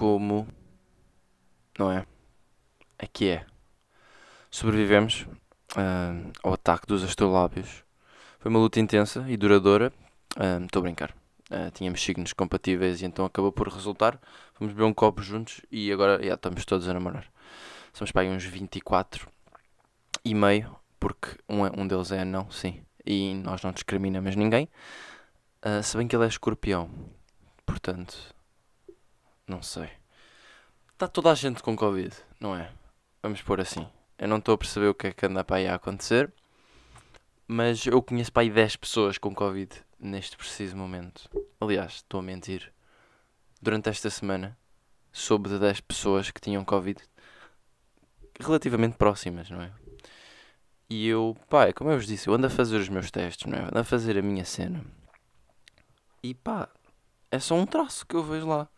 [0.00, 0.48] como.
[1.78, 2.06] Não é?
[2.98, 3.44] Aqui é.
[4.50, 5.26] Sobrevivemos
[5.76, 7.84] ah, ao ataque dos astrolábios.
[8.38, 9.92] Foi uma luta intensa e duradoura.
[10.36, 11.14] Ah, Estou a brincar.
[11.50, 14.18] Ah, tínhamos signos compatíveis e então acabou por resultar.
[14.54, 17.26] Fomos beber um copo juntos e agora já estamos todos a namorar.
[17.92, 19.28] Somos para aí uns 24
[20.24, 22.82] e meio, porque um, é- um deles é anão, sim.
[23.04, 24.66] E nós não discriminamos ninguém.
[25.60, 26.88] Ah, se bem que ele é escorpião.
[27.66, 28.16] Portanto,
[29.50, 29.90] não sei.
[30.92, 32.70] Está toda a gente com Covid, não é?
[33.22, 33.86] Vamos pôr assim.
[34.16, 36.32] Eu não estou a perceber o que é que anda para aí a acontecer.
[37.48, 41.28] Mas eu conheço para aí 10 pessoas com Covid neste preciso momento.
[41.60, 42.72] Aliás, estou a mentir.
[43.60, 44.56] Durante esta semana,
[45.12, 47.02] soube de 10 pessoas que tinham Covid
[48.38, 49.72] relativamente próximas, não é?
[50.88, 53.50] E eu, pá, é como eu vos disse, eu ando a fazer os meus testes,
[53.50, 53.62] não é?
[53.62, 54.84] Ando a fazer a minha cena.
[56.22, 56.68] E pá,
[57.30, 58.68] é só um traço que eu vejo lá.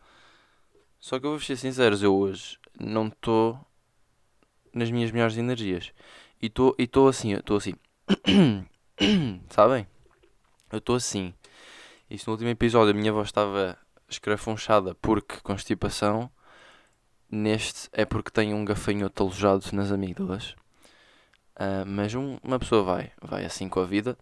[1.03, 3.59] Só que eu vou ser sincero, eu hoje não estou
[4.73, 5.93] nas minhas melhores energias.
[6.41, 7.75] E estou e assim, estou assim.
[9.51, 9.85] Sabem?
[10.71, 11.35] Eu estou assim.
[12.09, 13.77] Isto no último episódio a minha voz estava
[14.09, 16.31] escrafunchada porque constipação.
[17.29, 20.55] Neste é porque tenho um gafanhoto alojado nas amígdalas.
[21.57, 24.17] Ah, mas um- uma pessoa vai, vai assim com a vida.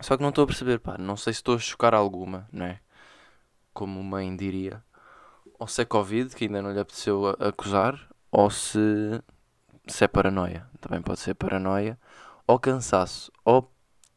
[0.00, 0.98] Só que não estou a perceber, pá.
[0.98, 2.80] Não sei se estou a chocar alguma, não é?
[3.72, 4.82] Como mãe diria.
[5.58, 8.08] Ou se é Covid, que ainda não lhe apeteceu acusar.
[8.30, 8.78] Ou se,
[9.86, 10.68] se é paranoia.
[10.80, 11.98] Também pode ser paranoia.
[12.46, 13.32] Ou cansaço.
[13.44, 13.70] Ou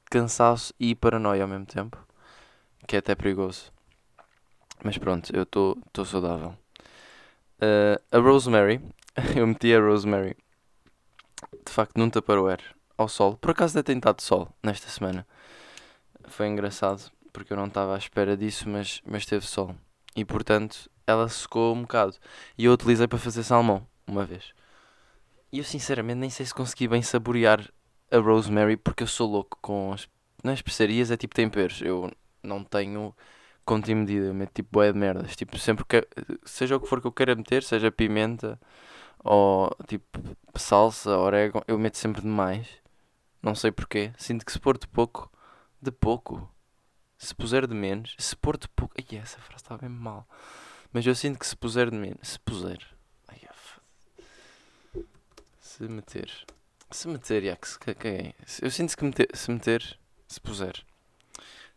[0.09, 1.97] cansaço e paranoia ao mesmo tempo.
[2.87, 3.71] Que é até perigoso.
[4.83, 6.55] Mas pronto, eu estou saudável.
[7.61, 8.81] Ah, a Rosemary.
[9.35, 10.35] eu meti a Rosemary.
[11.65, 12.63] De facto, num Tupperware.
[12.97, 13.37] Ao sol.
[13.37, 15.25] Por acaso até tem estado sol nesta semana.
[16.27, 17.11] Foi engraçado.
[17.31, 19.75] Porque eu não estava à espera disso, mas, mas teve sol.
[20.15, 22.15] E portanto, ela secou um bocado.
[22.57, 23.85] E eu utilizei para fazer salmão.
[24.07, 24.53] Uma vez.
[25.51, 27.61] E eu sinceramente nem sei se consegui bem saborear
[28.11, 30.07] a rosemary porque eu sou louco com as,
[30.43, 31.81] nas especiarias é tipo temperos.
[31.81, 32.11] Eu
[32.43, 33.15] não tenho
[33.65, 35.35] conta e medida, eu meto tipo bué de merdas.
[35.35, 36.07] Tipo, sempre que
[36.43, 38.59] seja o que for que eu queira meter, seja pimenta
[39.19, 40.19] ou tipo
[40.55, 42.67] salsa, orégano, eu meto sempre demais.
[43.41, 44.11] Não sei porquê.
[44.17, 45.31] Sinto que se pôr de pouco,
[45.81, 46.49] de pouco.
[47.17, 48.95] Se puser de menos, se pôr de pouco.
[48.97, 50.27] Ai, essa frase está bem mal.
[50.91, 52.79] Mas eu sinto que se puser de menos, se puser.
[53.27, 53.39] Ai.
[55.59, 56.31] Se meter.
[56.91, 58.33] Se meter, já, que se caguei.
[58.61, 60.83] Eu sinto que meter, se meter, se puser.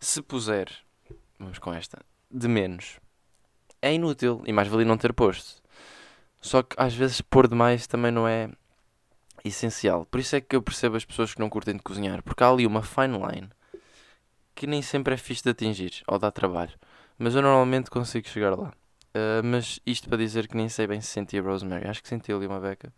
[0.00, 0.68] Se puser,
[1.38, 2.98] vamos com esta, de menos,
[3.80, 5.62] é inútil e mais valia não ter posto.
[6.40, 8.50] Só que às vezes pôr demais também não é
[9.44, 10.06] essencial.
[10.06, 12.48] Por isso é que eu percebo as pessoas que não curtem de cozinhar, porque há
[12.48, 13.50] ali uma fine line
[14.54, 16.72] que nem sempre é fixe de atingir ou dá trabalho.
[17.18, 18.72] Mas eu normalmente consigo chegar lá.
[19.14, 21.88] Ah, mas isto para dizer que nem sei bem se senti a Rosemary.
[21.88, 22.92] Acho que senti ali uma beca.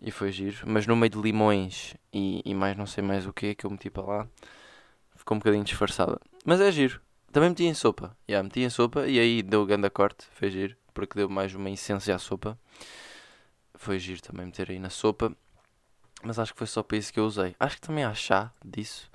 [0.00, 0.58] E foi giro.
[0.66, 3.70] Mas no meio de limões e, e mais não sei mais o que que eu
[3.70, 4.28] meti para lá,
[5.16, 6.20] ficou um bocadinho disfarçada.
[6.44, 7.00] Mas é giro.
[7.32, 8.16] Também meti em sopa.
[8.28, 10.26] Já, meti em sopa e aí deu grande corte.
[10.32, 10.76] Foi giro.
[10.94, 12.58] Porque deu mais uma essência à sopa.
[13.74, 15.32] Foi giro também meter aí na sopa.
[16.22, 17.54] Mas acho que foi só para isso que eu usei.
[17.60, 19.10] Acho que também há chá disso.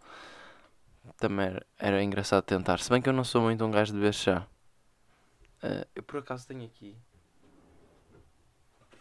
[1.17, 2.79] Também era, era engraçado tentar.
[2.79, 4.47] Se bem que eu não sou muito um gajo de beber chá.
[5.63, 6.96] Ah, eu por acaso tenho aqui.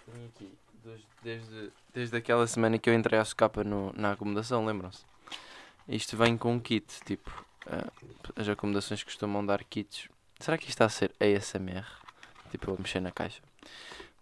[0.06, 0.58] Tenho aqui.
[0.82, 5.04] dos- Desde, desde aquela semana que eu entrei à socapa no, na acomodação, lembram-se?
[5.88, 7.00] Isto vem com um kit.
[7.04, 7.30] Tipo,
[7.66, 7.90] ah,
[8.36, 10.08] as acomodações costumam dar kits.
[10.40, 11.86] Será que isto está a ser ASMR?
[12.50, 13.40] Tipo, eu mexer na caixa.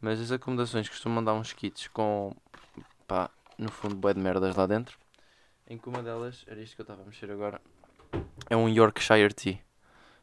[0.01, 2.35] Mas as acomodações costumam dar uns kits com.
[3.07, 4.99] pá, no fundo, bué de merdas lá dentro.
[5.67, 7.61] Em que uma delas, era isto que eu estava a mexer agora,
[8.51, 9.59] é um Yorkshire Tea.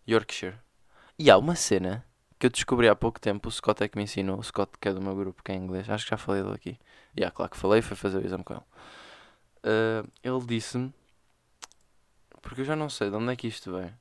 [0.07, 0.57] Yorkshire.
[1.19, 2.05] E há uma cena
[2.39, 4.87] que eu descobri há pouco tempo, o Scott é que me ensinou, o Scott que
[4.87, 6.79] é do meu grupo, que é inglês, acho que já falei dele aqui.
[7.15, 8.63] E yeah, claro que falei, foi fazer o exame com ele.
[9.63, 10.93] Ah, ele disse-me,
[12.41, 13.91] porque eu já não sei de onde é que isto vem.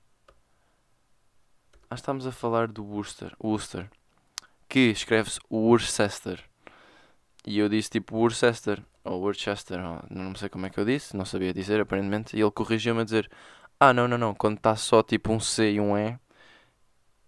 [1.88, 3.88] Acho que estamos a falar do Worcester, Worcester
[4.68, 6.42] que escreve-se Worcester.
[7.46, 11.16] E eu disse tipo Worcester, ou Worcester, ou, não sei como é que eu disse,
[11.16, 12.36] não sabia dizer aparentemente.
[12.36, 13.30] E ele corrigiu-me a dizer:
[13.78, 16.18] Ah, não, não, não, quando está só tipo um C e um E,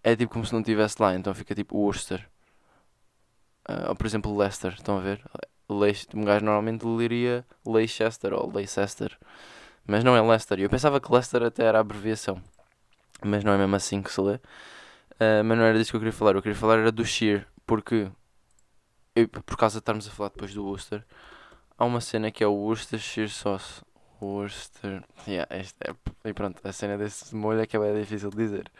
[0.03, 2.27] é tipo como se não estivesse lá, então fica tipo Worcester.
[3.67, 5.21] Ah, ou por exemplo Leicester, estão a ver?
[5.69, 9.17] Leic- Um gajo normalmente leria Leicester ou Leicester,
[9.87, 10.59] mas não é Leicester.
[10.59, 12.41] Eu pensava que Leicester até era a abreviação,
[13.25, 14.39] mas não é mesmo assim que se lê.
[15.19, 17.47] Ah, mas não era disso que eu queria falar, eu queria falar era do Sheer,
[17.67, 18.09] porque
[19.15, 21.03] eu- por causa de estarmos a falar depois do Worcester,
[21.77, 23.83] há uma cena que é o Worcestershire Sauce.
[24.21, 25.03] Worcester.
[25.27, 28.37] Yeah, este é, e pronto, a cena desse molho é que é bem difícil de
[28.37, 28.71] dizer.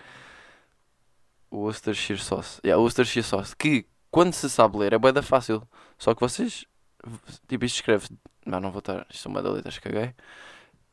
[1.51, 2.59] Worcestershire Sauce.
[2.63, 3.55] Yeah, Worcestershire Sauce.
[3.55, 5.67] Que, quando se sabe ler, é bué da fácil.
[5.97, 6.65] Só que vocês...
[7.47, 8.07] Tipo, isto escreve...
[8.45, 9.05] Não, não vou estar...
[9.09, 10.13] Isto bué da letras, caguei.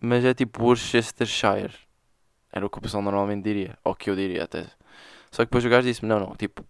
[0.00, 1.74] Mas é tipo Worcestershire.
[2.52, 3.78] Era o que o pessoal normalmente diria.
[3.84, 4.66] Ou que eu diria até.
[5.30, 6.34] Só que depois o gajo disse-me, não, não.
[6.36, 6.64] Tipo,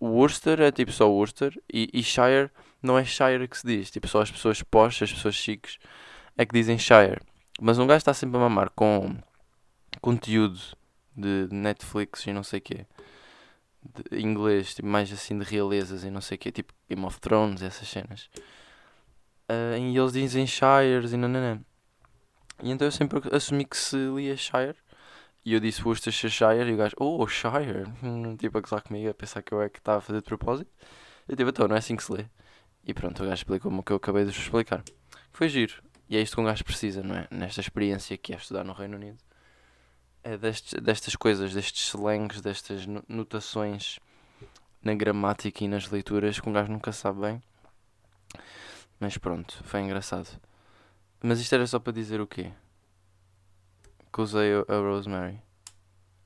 [0.00, 1.58] Worcester é tipo só Worcester.
[1.72, 2.50] E, e Shire
[2.82, 3.90] não é Shire que se diz.
[3.90, 5.78] Tipo, só as pessoas posh, as pessoas chiques,
[6.36, 7.20] é que dizem Shire.
[7.60, 9.16] Mas um gajo está sempre a mamar com
[10.00, 10.58] conteúdo
[11.16, 12.86] de Netflix e não sei o quê.
[13.82, 16.52] De inglês, tipo, mais assim de realezas e não sei o quê.
[16.52, 18.28] Tipo Game of Thrones, essas cenas.
[19.48, 21.60] Uh, e eles dizem Shires e nananã.
[22.62, 24.76] E então eu sempre assumi que se lia Shire.
[25.44, 27.84] E eu disse Worcestershire e o gajo, oh, Shire.
[28.38, 30.70] Tipo, a gozar comigo, a pensar que eu é que estava a fazer de propósito.
[31.26, 32.26] Eu tipo, então, não é assim que se lê.
[32.84, 34.82] E pronto, o gajo explicou-me o que eu acabei de vos explicar.
[35.32, 35.82] Foi giro.
[36.08, 37.28] E é isto que um gajo precisa, não é?
[37.30, 39.18] Nesta experiência que é estudar no Reino Unido.
[40.22, 43.98] É destes, destas coisas, destes slangs, destas notações
[44.82, 47.42] na gramática e nas leituras que um gajo nunca sabe bem.
[48.98, 50.28] Mas pronto, foi engraçado.
[51.22, 52.52] Mas isto era só para dizer o quê?
[54.12, 55.40] Que usei a Rosemary.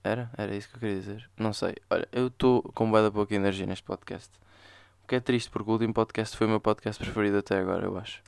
[0.03, 0.31] Era?
[0.37, 1.31] Era isso que eu queria dizer?
[1.37, 1.75] Não sei.
[1.89, 4.31] Olha, eu estou com bem pouca energia neste podcast.
[5.03, 7.87] O que é triste, porque o último podcast foi o meu podcast preferido até agora,
[7.87, 8.23] eu acho.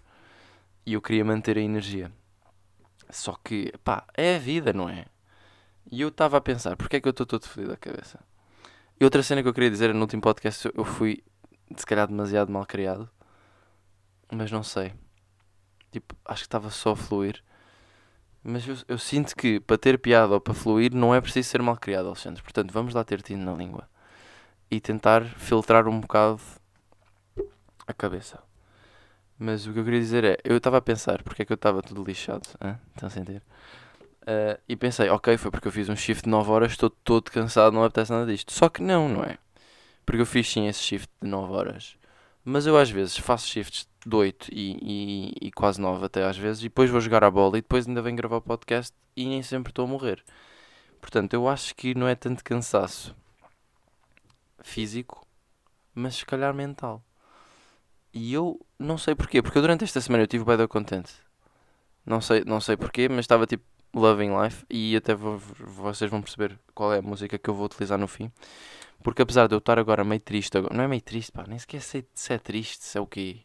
[0.85, 2.13] E eu queria manter a energia.
[3.11, 5.07] Só que, pá, é a vida, não é?
[5.91, 8.19] E eu estava a pensar, porque é que eu estou todo fodido da cabeça?
[8.99, 11.23] E outra cena que eu queria dizer no último podcast, eu fui,
[11.77, 13.09] se calhar, demasiado mal criado.
[14.33, 14.93] Mas não sei.
[15.93, 17.43] Tipo, acho que estava só a fluir.
[18.43, 21.63] Mas eu, eu, sinto que para ter piada ou para fluir não é preciso ser
[21.63, 22.43] mal criado, Alexandre.
[22.43, 23.89] Portanto, vamos lá ter tido na língua.
[24.71, 26.41] E tentar filtrar um bocado
[27.87, 28.43] a cabeça.
[29.39, 31.57] Mas o que eu queria dizer é, eu estava a pensar porque é que eu
[31.57, 32.79] estava tudo lixado, hein?
[32.95, 33.43] estão a sentir?
[34.27, 37.31] Uh, e pensei, ok, foi porque eu fiz um shift de 9 horas, estou todo
[37.31, 38.53] cansado, não apetece nada disto.
[38.53, 39.39] Só que não, não é?
[40.05, 41.97] Porque eu fiz sim esse shift de 9 horas.
[42.45, 44.79] Mas eu às vezes faço shifts de 8 e,
[45.41, 47.87] e, e quase 9 até às vezes, e depois vou jogar a bola e depois
[47.87, 50.25] ainda venho gravar o podcast e nem sempre estou a morrer.
[51.01, 53.15] Portanto, eu acho que não é tanto cansaço
[54.63, 55.27] físico,
[55.95, 57.03] mas se calhar mental.
[58.13, 61.13] E eu não sei porquê, porque durante esta semana eu estive bem contente.
[62.05, 63.65] Não sei, não sei porquê, mas estava tipo
[63.99, 67.99] Loving Life e até vocês vão perceber qual é a música que eu vou utilizar
[67.99, 68.31] no fim.
[69.03, 71.59] Porque apesar de eu estar agora meio triste, agora, não é meio triste, pá, nem
[71.59, 73.41] sequer sei se é triste, se é o quê.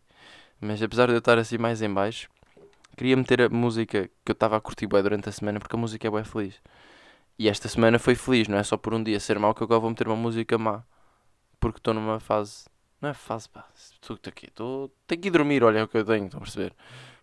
[0.60, 2.30] Mas apesar de eu estar assim mais em baixo,
[2.98, 5.80] queria meter a música que eu estava a curtir bem durante a semana porque a
[5.80, 6.62] música é bem feliz.
[7.38, 9.80] E esta semana foi feliz, não é só por um dia ser mau que agora
[9.80, 10.84] vou meter uma música má.
[11.60, 12.66] Porque estou numa fase
[13.02, 13.68] não é fácil, pá.
[13.76, 14.52] Estou aqui.
[14.52, 14.92] Tô...
[15.08, 16.76] Tenho que ir dormir, olha o que eu tenho, estão a perceber?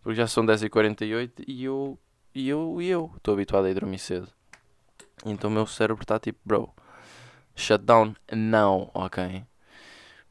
[0.03, 1.97] Porque já são 10h48 e eu.
[2.39, 2.81] E eu.
[2.81, 3.11] E eu.
[3.17, 4.29] Estou habituado a ir dormir cedo.
[5.27, 6.73] Então o meu cérebro está tipo, bro.
[7.57, 9.45] Shutdown não, ok?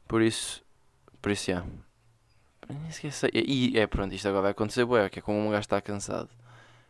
[0.06, 0.64] Por isso.
[1.20, 1.68] Por isso, yeah.
[2.66, 3.28] Nem esqueci.
[3.34, 6.30] E é pronto, isto agora vai acontecer, bué, que é como um gajo está cansado.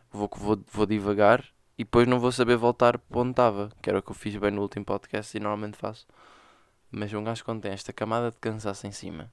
[0.09, 1.43] Vou, vou, vou devagar
[1.77, 3.69] e depois não vou saber voltar para onde estava.
[3.81, 6.07] Que era o que eu fiz bem no último podcast e normalmente faço.
[6.89, 9.29] Mas um gajo quando tem esta camada de cansaço em cima,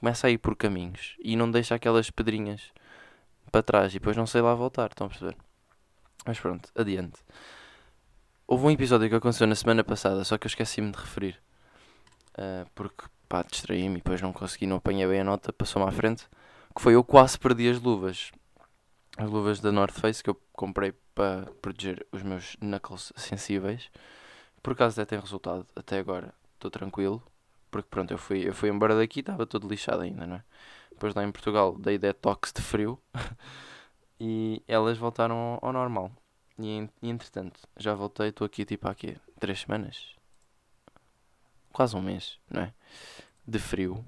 [0.00, 2.72] começa a ir por caminhos e não deixa aquelas pedrinhas
[3.48, 5.36] para trás e depois não sei lá voltar, estão a perceber?
[6.26, 7.18] Mas pronto, adiante.
[8.46, 11.40] Houve um episódio que aconteceu na semana passada, só que eu esqueci-me de referir.
[12.34, 15.92] Uh, porque, pá, distraí-me e depois não consegui, não apanhei bem a nota, passou-me à
[15.92, 16.26] frente.
[16.74, 18.30] Que foi eu quase perdi as luvas.
[19.16, 23.90] As luvas da North Face que eu comprei para proteger os meus knuckles sensíveis.
[24.62, 27.22] Por acaso até tem resultado até agora estou tranquilo.
[27.70, 30.44] Porque pronto, eu fui, eu fui embora daqui estava todo lixado ainda, não é?
[30.98, 33.00] Depois lá em Portugal dei detox de frio
[34.18, 36.10] e elas voltaram ao, normal.
[36.58, 40.16] E, e, entretanto, já voltei, estou aqui tipo há aqui três semanas,
[41.72, 42.74] quase um mês, não é?
[43.46, 44.04] De frio.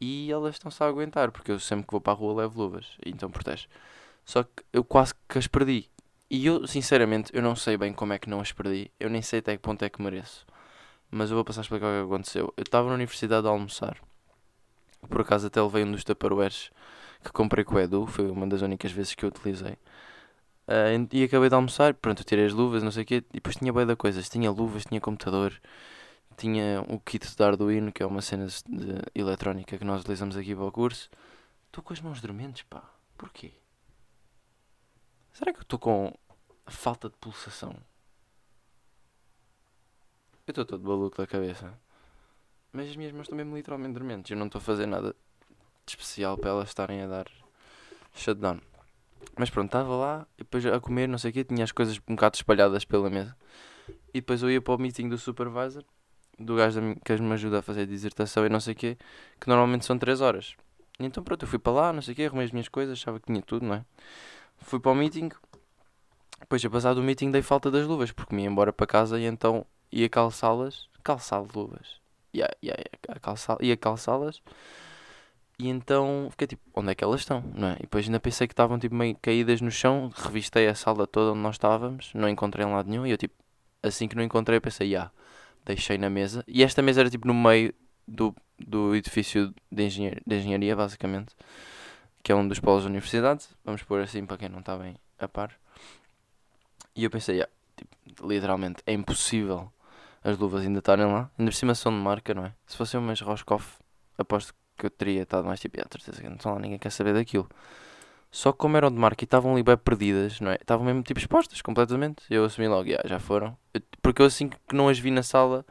[0.00, 2.96] E elas estão-se a aguentar, porque eu sempre que vou para a rua levo luvas,
[3.04, 3.66] então protege.
[4.24, 5.90] Só que eu quase que as perdi.
[6.30, 8.92] E eu, sinceramente, eu não sei bem como é que não as perdi.
[9.00, 10.46] Eu nem sei até que ponto é que mereço
[11.10, 12.54] mas eu vou passar a explicar o que aconteceu.
[12.56, 13.96] Eu estava na universidade a almoçar,
[15.08, 16.70] por acaso até levei um dos tupperwares
[17.22, 19.76] que comprei com o Edu, foi uma das únicas vezes que eu utilizei.
[20.66, 23.56] Uh, e acabei de almoçar, pronto, tirei as luvas, não sei o quê, e depois
[23.56, 25.52] tinha bem da coisas, tinha luvas, tinha computador,
[26.36, 30.54] tinha o kit de Arduino, que é uma cena de eletrónica que nós utilizamos aqui
[30.54, 31.10] para o curso.
[31.66, 32.82] Estou com as mãos dormentes, pá,
[33.18, 33.52] porquê?
[35.32, 36.12] Será que eu estou com
[36.66, 37.74] falta de pulsação?
[40.46, 41.78] Eu estou todo maluco da cabeça.
[42.72, 44.30] Mas as minhas mãos estão mesmo literalmente dormentes.
[44.30, 47.26] Eu não estou a fazer nada de especial para elas estarem a dar
[48.14, 48.60] shutdown.
[49.36, 52.14] Mas pronto, estava lá, depois a comer, não sei o quê, tinha as coisas um
[52.14, 53.36] bocado espalhadas pela mesa.
[54.14, 55.84] E depois eu ia para o meeting do supervisor
[56.38, 58.96] do gajo que me ajuda a fazer dissertação e não sei o quê,
[59.38, 60.56] que normalmente são 3 horas.
[60.98, 62.98] E então pronto, eu fui para lá, não sei o quê, arrumei as minhas coisas,
[62.98, 63.84] achava que tinha tudo, não é?
[64.58, 65.28] Fui para o meeting,
[66.40, 69.20] depois a passar do meeting dei falta das luvas, porque me ia embora para casa
[69.20, 71.99] e então ia calçá-las, calçar luvas,
[72.32, 74.42] ia, ia, ia, calçá, ia calçá-las
[75.60, 77.74] e então fiquei tipo, onde é que elas estão, não é?
[77.74, 81.32] E depois ainda pensei que estavam tipo meio caídas no chão, revistei a sala toda
[81.32, 83.34] onde nós estávamos, não encontrei em lado nenhum e eu tipo,
[83.82, 85.10] assim que não encontrei pensei, ah,
[85.64, 86.42] deixei na mesa.
[86.48, 87.74] E esta mesa era tipo no meio
[88.08, 91.34] do, do edifício de, engenhar, de engenharia, basicamente,
[92.22, 94.96] que é um dos polos da universidade, vamos pôr assim para quem não está bem
[95.18, 95.54] a par.
[96.96, 99.70] E eu pensei, ah, tipo, literalmente, é impossível
[100.22, 102.54] as luvas ainda estarem lá, ainda por cima são de marca, não é?
[102.66, 103.78] Se fossem umas Roscoff,
[104.18, 106.90] aposto que eu teria estado mais tipo, ah, certeza que não estão lá, ninguém quer
[106.90, 107.48] saber daquilo.
[108.30, 110.56] Só que como eram de marca e estavam ali bem perdidas, não é?
[110.56, 112.22] Estavam mesmo tipo expostas completamente.
[112.30, 113.56] Eu assumi logo, yeah, já foram.
[113.74, 115.64] Eu- porque eu assim que não as vi na sala,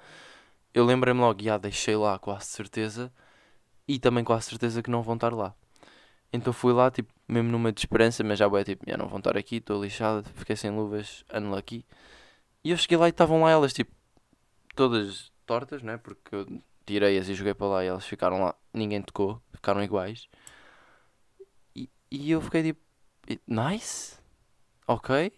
[0.74, 3.12] eu lembrei-me logo, yeah, deixei lá quase certeza.
[3.88, 5.54] E também quase certeza que não vão estar lá.
[6.34, 9.20] Então fui lá, tipo, mesmo numa de esperança, mas já é tipo, yeah, não vão
[9.20, 11.24] estar aqui, estou lixado, fiquei sem luvas,
[11.58, 11.86] aqui.
[12.64, 13.92] E eu cheguei lá e estavam lá elas, tipo,
[14.80, 15.98] todas tortas, né?
[15.98, 16.46] Porque eu
[16.86, 20.28] tirei-as e joguei para lá e elas ficaram lá, ninguém tocou, ficaram iguais.
[21.76, 22.82] E, e eu fiquei tipo,
[23.30, 24.18] "I- nice,
[24.88, 25.32] ok.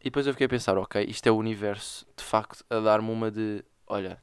[0.00, 3.10] E depois eu fiquei a pensar, ok, isto é o universo de facto a dar-me
[3.10, 4.22] uma de, olha,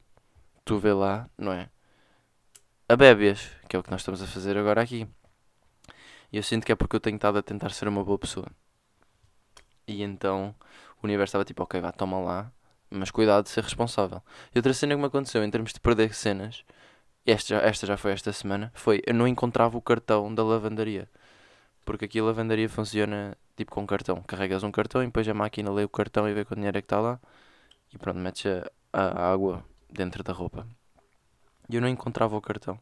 [0.64, 1.70] tu vê lá, não é?
[2.92, 5.06] A bébias, que é o que nós estamos a fazer agora aqui.
[6.32, 8.48] E eu sinto que é porque eu tenho estado a tentar ser uma boa pessoa.
[9.86, 10.54] E então
[11.02, 12.52] o universo estava tipo, ok, vá, toma lá,
[12.90, 14.22] mas cuidado de ser responsável.
[14.54, 16.64] E outra cena que me aconteceu em termos de perder cenas,
[17.26, 21.08] esta esta já foi esta semana, foi eu não encontrava o cartão da lavandaria.
[21.84, 24.22] Porque aqui a lavandaria funciona tipo com cartão.
[24.22, 26.82] Carregas um cartão e depois a máquina lê o cartão e vê quanto dinheiro é
[26.82, 27.18] que está lá.
[27.92, 28.44] E pronto, metes
[28.92, 30.66] a, a água dentro da roupa.
[31.68, 32.78] E eu não encontrava o cartão.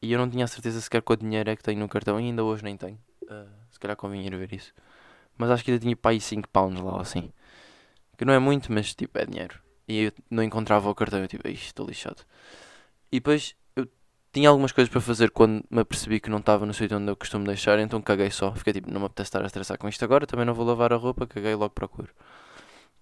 [0.00, 2.20] E eu não tinha a certeza sequer quanto dinheiro é que tenho no cartão.
[2.20, 2.98] E ainda hoje nem tenho.
[3.28, 4.72] Ah, se calhar convinha ir ver isso.
[5.36, 7.32] Mas acho que ainda tinha para aí 5 pounds lá ou assim.
[8.16, 9.58] Que não é muito, mas tipo é dinheiro.
[9.88, 11.20] E eu não encontrava o cartão.
[11.20, 12.22] Eu tipo, "Ixi, estou lixado.
[13.12, 13.86] E depois eu
[14.32, 17.16] tinha algumas coisas para fazer quando me apercebi que não estava no sítio onde eu
[17.16, 17.78] costumo deixar.
[17.78, 18.52] Então caguei só.
[18.54, 20.26] Fiquei tipo, não me apetece estar a estressar com isto agora.
[20.26, 21.26] Também não vou lavar a roupa.
[21.26, 22.08] Caguei logo procuro.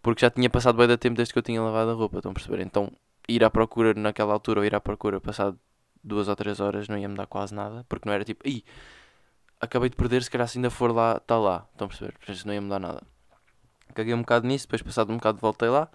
[0.02, 2.18] Porque já tinha passado bem da tempo desde que eu tinha lavado a roupa.
[2.18, 2.60] Estão a perceber?
[2.62, 2.92] Então
[3.28, 5.58] ir à procura naquela altura ou ir à procura passado
[6.02, 7.84] duas ou três horas não ia me dar quase nada.
[7.88, 8.64] Porque não era tipo, ih,
[9.60, 10.22] acabei de perder.
[10.22, 11.66] Se calhar se ainda for lá, está lá.
[11.72, 12.44] Estão a perceber?
[12.44, 13.11] Não ia me dar nada.
[13.94, 14.66] Caguei um bocado nisso.
[14.66, 15.88] Depois passado um bocado voltei lá.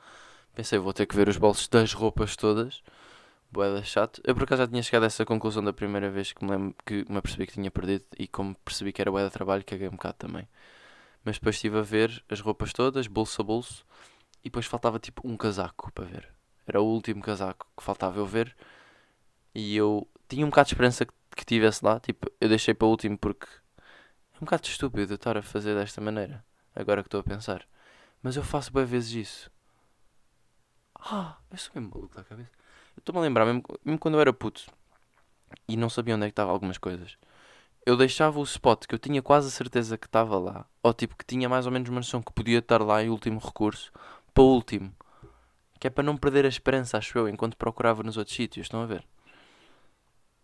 [0.55, 2.81] Pensei, vou ter que ver os bolsos das roupas todas.
[3.51, 4.21] Boeda chato.
[4.23, 6.75] Eu por acaso já tinha chegado a essa conclusão da primeira vez que me, lembro,
[6.85, 9.91] que me apercebi que tinha perdido e como percebi que era boeda trabalho, caguei um
[9.91, 10.47] bocado também.
[11.23, 13.85] Mas depois estive a ver as roupas todas, bolso a bolso,
[14.41, 16.29] e depois faltava tipo um casaco para ver.
[16.67, 18.55] Era o último casaco que faltava eu ver.
[19.55, 21.99] E eu tinha um bocado de esperança que, que tivesse lá.
[21.99, 23.47] Tipo, eu deixei para o último porque
[24.33, 26.43] é um bocado estúpido estar a fazer desta maneira.
[26.75, 27.65] Agora que estou a pensar.
[28.21, 29.51] Mas eu faço bem vezes isso.
[30.99, 32.51] Ah, eu sou mesmo maluco da cabeça.
[32.95, 34.65] Eu estou-me a lembrar, mesmo, mesmo quando eu era puto
[35.67, 37.17] e não sabia onde é que estavam algumas coisas,
[37.85, 41.15] eu deixava o spot que eu tinha quase a certeza que estava lá, ou tipo
[41.15, 43.91] que tinha mais ou menos uma noção que podia estar lá em último recurso,
[44.33, 44.93] para o último.
[45.79, 48.81] Que é para não perder a esperança, acho eu, enquanto procurava nos outros sítios, estão
[48.81, 49.05] a ver?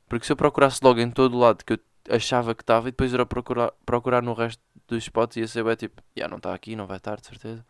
[0.08, 2.92] Porque se eu procurasse logo em todo o lado que eu achava que estava e
[2.92, 6.54] depois era procurar, procurar no resto dos spots ia ser bem tipo, já não está
[6.54, 7.66] aqui, não vai estar, de certeza.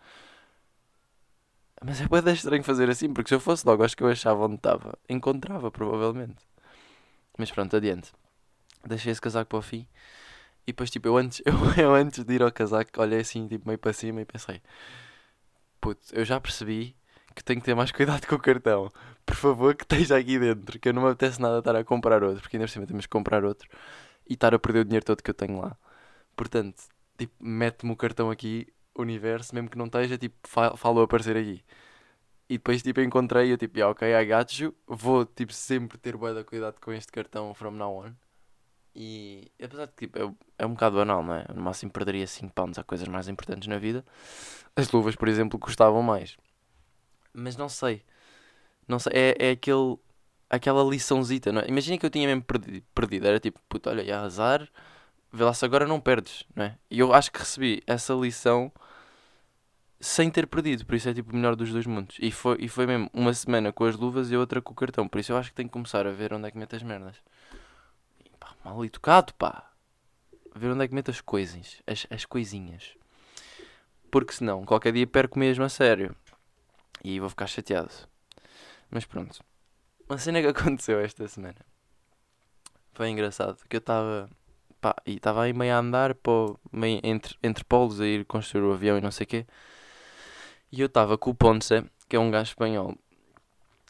[1.86, 4.46] Mas é bem estranho fazer assim, porque se eu fosse logo, acho que eu achava
[4.46, 4.98] onde estava.
[5.10, 6.46] Encontrava, provavelmente.
[7.38, 8.12] Mas pronto, adiante.
[8.86, 9.86] Deixei esse casaco para o fim.
[10.66, 13.68] E depois, tipo, eu antes, eu, eu antes de ir ao casaco, olhei assim, tipo,
[13.68, 14.62] meio para cima e pensei:
[15.82, 16.96] Puto, eu já percebi
[17.36, 18.92] que tenho que ter mais cuidado com o cartão.
[19.26, 20.80] Por favor, que esteja aqui dentro.
[20.80, 22.42] Que eu não me apetece nada estar a comprar outro.
[22.42, 23.70] Porque ainda por cima temos que comprar outro.
[24.28, 25.78] E estar a perder o dinheiro todo que eu tenho lá.
[26.36, 26.84] Portanto,
[27.18, 31.38] tipo, mete-me o cartão aqui, universo, mesmo que não esteja, tipo, fa falo a aparecer
[31.38, 31.64] aqui.
[32.50, 34.76] E depois, tipo, encontrei, eu tipo, yeah, ok, I got you.
[34.88, 38.14] Vou, tipo, sempre ter bué de cuidado com este cartão from now on.
[38.96, 41.46] E, apesar de que, tipo, é, é um bocado banal, não é?
[41.54, 44.06] No máximo perderia 5 pounds a coisas mais importantes na vida.
[44.76, 46.38] As luvas, por exemplo, custavam mais.
[47.34, 48.04] Mas não sei.
[48.88, 49.98] Não sei, é, é aquele,
[50.54, 51.68] aquela liçãozita, não é?
[51.68, 52.86] Imagina que eu tinha mesmo perdido.
[52.94, 53.28] perdido.
[53.28, 54.70] Era tipo, puto, olha, ia azar,
[55.32, 56.78] vê lá se agora não perdes, não é?
[56.92, 58.72] E eu acho que recebi essa lição
[60.00, 62.18] sem ter perdido, por isso é tipo o melhor dos dois mundos.
[62.20, 65.08] E foi, e foi mesmo uma semana com as luvas e outra com o cartão,
[65.08, 66.84] por isso eu acho que tenho que começar a ver onde é que meto as
[66.84, 67.16] merdas.
[68.24, 69.72] E, pá, mal educado, pá.
[70.56, 72.96] Ver onde é que meto as coisas, as, as coisinhas.
[74.12, 76.16] Porque senão, qualquer dia perco mesmo a sério.
[77.04, 77.92] E vou ficar chateado.
[78.92, 79.44] Mas pronto.
[80.08, 81.66] Uma cena que aconteceu esta semana.
[82.94, 83.58] Foi engraçado.
[83.70, 84.30] Que eu estava.
[84.82, 88.64] Pá, e estava aí meio a andar pô, meio entre, entre polos a ir construir
[88.64, 89.48] o avião e não sei o quê.
[90.72, 92.98] E eu estava com o Ponce, que é um gajo espanhol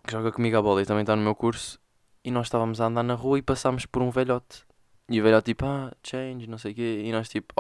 [0.06, 1.80] que joga comigo a bola e também está no meu curso.
[2.24, 4.64] E nós estávamos a andar na rua e passámos por um velhote.
[5.10, 7.02] E o velhote tipo, ah, change, não sei o quê.
[7.06, 7.54] E nós tipo,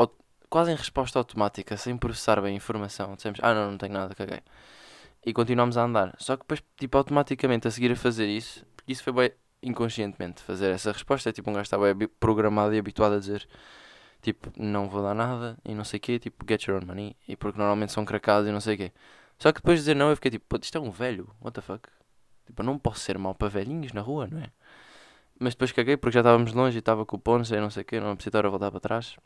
[0.50, 4.14] quase em resposta automática, sem processar bem a informação, dissemos, ah não, não tenho nada,
[4.14, 4.42] caguei.
[5.25, 6.15] E continuámos a andar.
[6.20, 10.42] Só que depois, tipo, automaticamente a seguir a fazer isso, porque isso foi bem inconscientemente,
[10.42, 11.86] fazer essa resposta, é tipo um gajo estava
[12.20, 13.48] programado e habituado a dizer,
[14.22, 17.15] tipo, não vou dar nada e não sei o quê, tipo, get your own money,
[17.27, 18.92] e porque normalmente são cracados e não sei o quê.
[19.39, 21.62] Só que depois de dizer não, eu fiquei tipo, isto é um velho, what the
[21.62, 21.88] fuck?
[22.46, 24.51] Tipo, eu não posso ser mau para velhinhos na rua, não é?
[25.39, 27.84] Mas depois caguei porque já estávamos longe e estava com o Ponce e não sei
[27.84, 29.18] o quê, não precisava voltar para trás.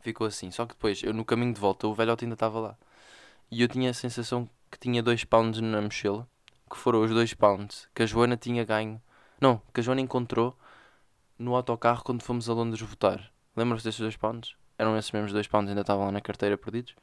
[0.00, 0.50] Ficou assim.
[0.50, 2.78] Só que depois, eu no caminho de volta, o velhote ainda estava lá.
[3.50, 6.28] E eu tinha a sensação que tinha 2 pounds na mochila,
[6.70, 9.00] que foram os 2 pounds que a Joana tinha ganho.
[9.40, 10.56] Não, que a Joana encontrou
[11.38, 13.32] no autocarro quando fomos a Londres votar.
[13.56, 14.54] Lembram-se desses 2 pounds?
[14.78, 16.94] Eram esses mesmos 2 pounds, ainda estavam lá na carteira perdidos.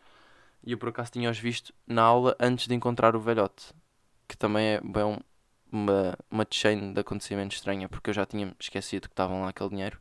[0.63, 3.73] E eu por acaso tinha-os visto na aula antes de encontrar o velhote.
[4.27, 5.19] Que também é bem
[5.71, 9.69] uma, uma chain de acontecimentos estranha, porque eu já tinha esquecido que estavam lá aquele
[9.71, 9.99] dinheiro.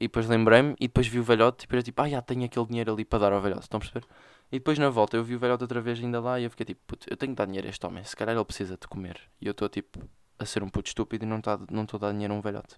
[0.00, 2.66] E depois lembrei-me e depois vi o velhote e era tipo, ah, já tenho aquele
[2.66, 4.06] dinheiro ali para dar ao velhote, estão a perceber?
[4.52, 6.66] E depois na volta eu vi o velhote outra vez ainda lá e eu fiquei
[6.66, 8.86] tipo, puto, eu tenho que dar dinheiro a este homem, se calhar ele precisa de
[8.86, 9.18] comer.
[9.40, 9.98] E eu estou tipo
[10.38, 12.76] a ser um puto estúpido e não estou não a dar dinheiro a um velhote.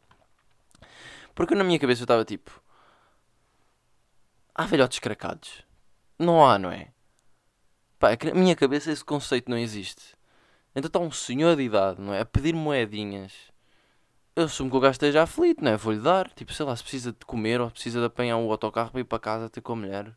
[1.35, 2.63] Porque na minha cabeça eu estava tipo,
[4.55, 5.65] há velhotes cracados?
[6.17, 6.93] Não há, não é?
[7.99, 10.15] Pá, na minha cabeça esse conceito não existe.
[10.77, 12.21] Então está um senhor de idade, não é?
[12.21, 13.33] A pedir moedinhas.
[14.37, 15.77] Eu assumo que o gajo esteja aflito, não é?
[15.77, 16.31] Vou-lhe dar.
[16.31, 19.05] Tipo, sei lá, se precisa de comer ou precisa de apanhar um autocarro para ir
[19.05, 20.17] para casa ter com a mulher.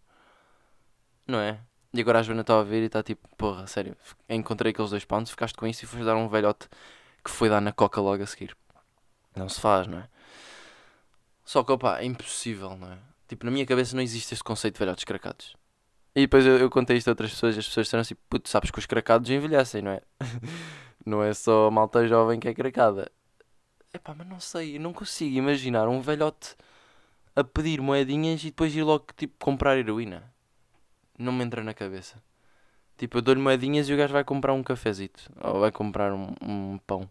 [1.28, 1.60] Não é?
[1.94, 3.96] E agora a Joana está a ver e está tipo, porra, sério,
[4.30, 6.70] encontrei aqueles dois pounds, ficaste com isso e foste dar um velhote
[7.24, 8.56] que foi dar na coca logo a seguir.
[9.36, 10.10] Não se faz, não é?
[11.44, 12.98] Só que, opá, é impossível, não é?
[13.28, 15.56] Tipo, na minha cabeça não existe este conceito de velhotes cracados.
[16.16, 18.50] E depois eu, eu contei isto a outras pessoas e as pessoas disseram assim, puto,
[18.50, 20.02] sabes que os cracados envelhecem, não é?
[21.06, 23.12] não é só a malta jovem que é cracada.
[23.94, 26.56] Epá, mas não sei, eu não consigo imaginar um velhote
[27.36, 30.24] a pedir moedinhas e depois ir logo, tipo, comprar heroína.
[31.18, 32.22] Não me entra na cabeça.
[32.98, 35.32] Tipo, eu dou-lhe moedinhas e o gajo vai comprar um cafezito.
[35.42, 37.10] Ou vai comprar um, um pão.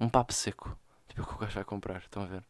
[0.00, 0.76] Um papo seco.
[1.08, 2.42] Tipo, o que o gajo vai comprar, estão a ver?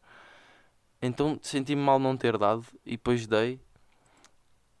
[1.01, 3.59] Então senti-me mal não ter dado e depois dei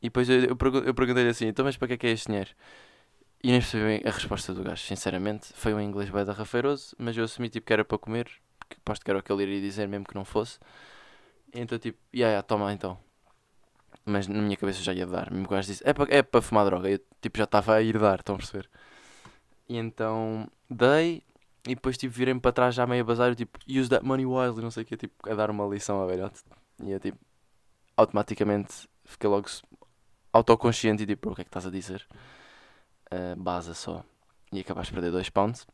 [0.03, 2.27] e depois eu, eu, eu perguntei-lhe assim: então, mas para que é que é este
[2.27, 2.49] dinheiro?
[3.41, 5.53] E nem percebi a resposta do gajo, sinceramente.
[5.53, 9.03] Foi um inglês bem rafeiroso, mas eu assumi tipo que era para comer, porque aposto
[9.03, 10.59] que era o que ele iria dizer, mesmo que não fosse.
[11.53, 12.97] Então, tipo, yeah, yeah, toma então.
[14.05, 15.31] Mas na minha cabeça já ia dar.
[15.31, 16.89] Mesmo que disse: é para, é para fumar droga.
[16.89, 18.69] Eu tipo já estava a ir dar, estão a perceber?
[19.69, 21.23] E então dei,
[21.65, 24.61] e depois tipo virei-me para trás já meio a bazar, tipo, use that money wisely,
[24.61, 26.41] não sei o que, tipo, a dar uma lição a velhote.
[26.83, 27.17] E eu tipo,
[27.95, 29.47] automaticamente fiquei logo
[30.33, 32.05] autoconsciente e tipo, o que é que estás a dizer?
[33.11, 34.03] Uh, base só.
[34.51, 35.65] E acabaste de perder 2 pounds.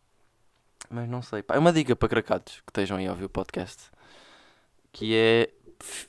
[0.90, 1.42] Mas não sei.
[1.44, 3.90] Pá, é uma dica para cracados que estejam aí a ouvir o podcast.
[4.92, 5.50] Que é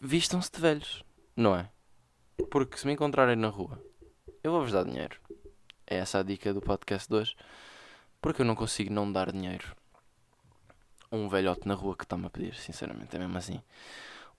[0.00, 1.04] vistam-se de velhos,
[1.36, 1.70] não é?
[2.48, 3.82] Porque se me encontrarem na rua,
[4.42, 5.16] eu vou-vos dar dinheiro.
[5.86, 7.36] É essa a dica do podcast de hoje.
[8.20, 9.76] Porque eu não consigo não dar dinheiro
[11.10, 13.60] a um velhote na rua que está-me a pedir, sinceramente, é mesmo assim.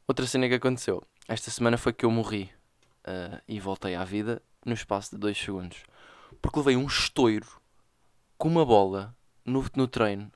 [0.07, 2.49] Outra cena que aconteceu esta semana foi que eu morri
[3.07, 5.83] uh, e voltei à vida no espaço de 2 segundos.
[6.41, 7.47] Porque levei um estouro
[8.37, 10.31] com uma bola no, no treino.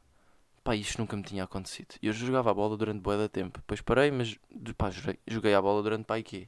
[0.64, 1.96] Pá, isto nunca me tinha acontecido.
[2.02, 3.60] E eu jogava a bola durante boa da tempo.
[3.60, 4.38] Depois parei, mas
[4.78, 6.48] pá, joguei, joguei a bola durante pá, quê?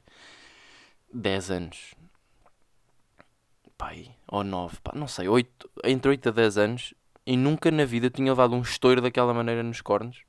[1.12, 1.94] 10 anos.
[3.76, 6.94] Pai, ou 9, pá, não sei, 8, entre 8 a 10 anos.
[7.24, 10.22] E nunca na vida tinha levado um estouro daquela maneira nos cornos.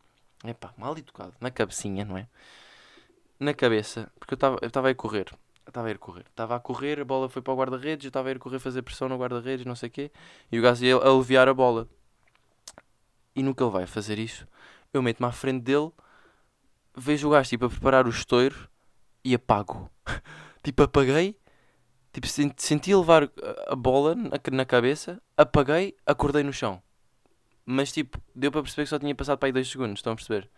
[0.43, 2.27] É pá, mal educado, na cabecinha, não é?
[3.39, 5.27] Na cabeça, porque eu estava a correr
[5.69, 6.25] estava a ir correr.
[6.29, 8.81] Estava a correr, a bola foi para o guarda-redes, eu estava a ir correr fazer
[8.81, 10.11] pressão no guarda-redes, não sei o quê.
[10.51, 11.87] E o gajo ia aliviar a bola.
[13.35, 14.47] E no que ele vai fazer isso,
[14.93, 15.91] eu meto-me à frente dele,
[16.95, 18.69] vejo o gajo tipo a preparar o estouro
[19.23, 19.89] e apago.
[20.63, 21.37] tipo, apaguei,
[22.13, 23.29] tipo, senti, levar
[23.67, 24.15] a bola
[24.51, 26.81] na, cabeça, apaguei, acordei no chão.
[27.65, 30.15] Mas tipo, deu para perceber que só tinha passado para aí 2 segundos, estão a
[30.15, 30.49] perceber?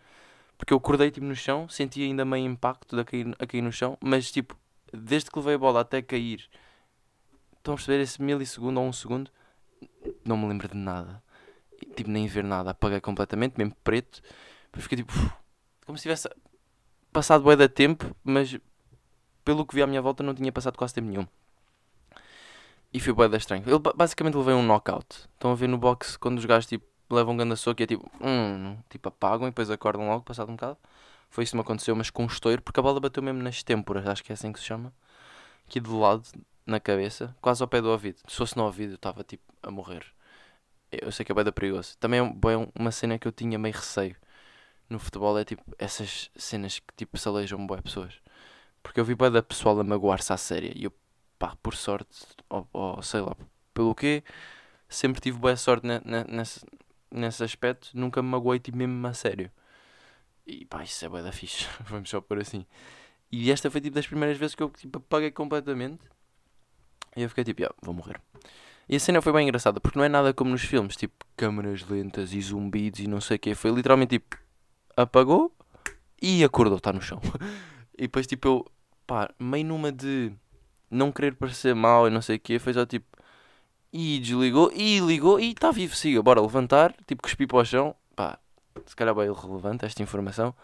[0.56, 3.72] Porque eu acordei tipo no chão, senti ainda meio impacto de cair, a cair no
[3.72, 4.56] chão, mas tipo,
[4.92, 6.48] desde que levei a bola até cair,
[7.56, 9.30] estão a perceber esse milissegundo ou um segundo?
[10.24, 11.22] Não me lembro de nada.
[11.96, 12.70] Tipo, nem ver nada.
[12.70, 14.22] Apaguei completamente, mesmo preto.
[14.74, 15.12] Fiquei tipo,
[15.84, 16.28] como se tivesse
[17.12, 18.58] passado bué da tempo, mas
[19.44, 21.26] pelo que vi à minha volta não tinha passado quase tempo nenhum.
[22.92, 23.64] E foi bué da estranho.
[23.66, 25.06] Eu basicamente levei um knockout.
[25.34, 27.86] Estão a ver no boxe quando os gajos tipo levam um grande soco e é
[27.86, 30.78] tipo, hum, tipo apagam e depois acordam logo, passado um bocado.
[31.30, 33.62] Foi isso que me aconteceu, mas com um estouro, porque a bola bateu mesmo nas
[33.62, 34.92] têmporas, acho que é assim que se chama.
[35.66, 36.22] Aqui do lado,
[36.66, 38.18] na cabeça, quase ao pé do ouvido.
[38.28, 40.04] Se fosse no ouvido, eu estava tipo a morrer.
[40.90, 41.96] Eu sei que é bem da perigoso.
[41.98, 44.16] Também é bem uma cena que eu tinha meio receio.
[44.90, 48.20] No futebol é tipo essas cenas que tipo se alejam boas pessoas.
[48.82, 50.72] Porque eu vi bem da pessoal a magoar-se à séria.
[50.74, 50.92] E eu,
[51.38, 53.36] pá, por sorte, ou, ou sei lá,
[53.72, 54.22] pelo quê,
[54.88, 56.64] sempre tive boa sorte ne, ne, nesse,
[57.10, 57.90] nesse aspecto.
[57.94, 59.50] Nunca me magoei tipo mesmo a sério.
[60.46, 61.66] E pá, isso é bué da fixe.
[61.88, 62.66] Vamos só por assim.
[63.30, 66.04] E esta foi tipo das primeiras vezes que eu tipo, apaguei completamente.
[67.16, 68.20] E eu fiquei tipo, yeah, vou morrer.
[68.88, 71.82] E a cena foi bem engraçada, porque não é nada como nos filmes, tipo câmaras
[71.88, 73.54] lentas e zumbidos e não sei o que.
[73.54, 74.36] Foi literalmente tipo,
[74.96, 75.54] apagou
[76.20, 77.20] e acordou, está no chão.
[77.96, 78.66] e depois tipo eu,
[79.06, 80.32] pá, meio numa de
[80.90, 83.06] não querer parecer mal e não sei o que, foi só tipo,
[83.92, 87.94] e desligou, e ligou, e está vivo, siga, bora levantar, tipo cuspi para o chão,
[88.16, 88.38] pá,
[88.86, 90.54] se calhar bem irrelevante esta informação,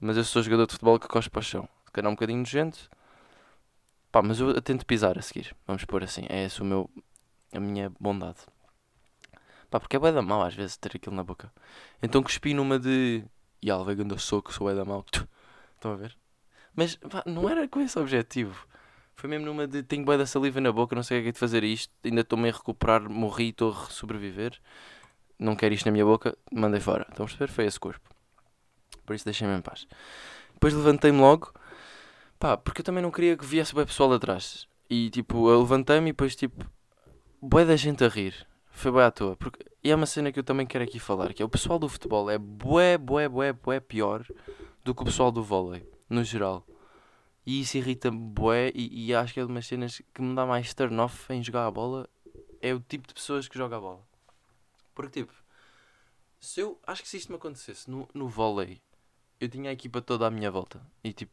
[0.00, 1.68] mas eu sou jogador de futebol que cospe para o chão.
[1.86, 2.90] Se calhar um bocadinho nojento,
[4.10, 6.90] pá, mas eu tento pisar a seguir, vamos pôr assim, é esse o meu,
[7.52, 8.38] a minha bondade.
[9.70, 11.52] Pá, porque é bué da mal às vezes ter aquilo na boca.
[12.02, 13.24] Então cuspi numa de,
[13.60, 15.04] e ela ganda soco, sou bué da mal,
[15.76, 16.16] estão a ver?
[16.74, 18.66] Mas pá, não era com esse objetivo.
[19.14, 21.32] Foi mesmo numa de tenho bué da saliva na boca, não sei o que é
[21.32, 24.58] de fazer isto, ainda estou meio a recuperar, morri, estou a sobreviver
[25.42, 27.06] não quero isto na minha boca, mandei fora.
[27.10, 27.50] Estão a perceber?
[27.50, 28.08] Foi esse corpo.
[29.04, 29.86] Por isso deixei-me em paz.
[30.54, 31.52] Depois levantei-me logo,
[32.38, 34.66] pá, porque eu também não queria que viesse bem pessoal atrás.
[34.88, 36.64] E tipo, eu levantei-me e depois tipo,
[37.40, 38.46] bué da gente a rir.
[38.70, 39.36] Foi bué à toa.
[39.36, 39.64] Porque...
[39.82, 41.88] E é uma cena que eu também quero aqui falar, que é o pessoal do
[41.88, 44.24] futebol é bué, bué, bué, bué pior
[44.84, 46.64] do que o pessoal do vôlei, no geral.
[47.44, 50.46] E isso irrita-me bué e, e acho que é uma das cenas que me dá
[50.46, 52.08] mais turn off em jogar a bola.
[52.60, 54.06] É o tipo de pessoas que joga a bola.
[54.94, 55.32] Porque, tipo,
[56.38, 56.78] se eu.
[56.86, 58.80] Acho que se isto me acontecesse no, no vôlei,
[59.40, 61.32] eu tinha a equipa toda à minha volta e, tipo,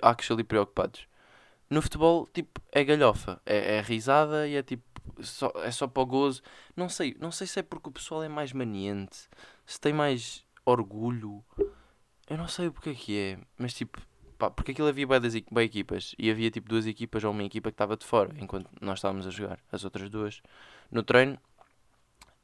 [0.00, 1.06] actually preocupados.
[1.68, 4.84] No futebol, tipo, é galhofa, é, é risada e é tipo.
[5.20, 6.42] Só, é só para o gozo.
[6.76, 9.28] Não sei, não sei se é porque o pessoal é mais maniente,
[9.66, 11.44] se tem mais orgulho.
[12.30, 14.00] Eu não sei o que é que é, mas tipo,
[14.42, 17.74] pá, porque aquilo havia bem, equipas e havia tipo duas equipas ou uma equipa que
[17.74, 19.60] estava de fora enquanto nós estávamos a jogar.
[19.70, 20.42] As outras duas
[20.90, 21.38] no treino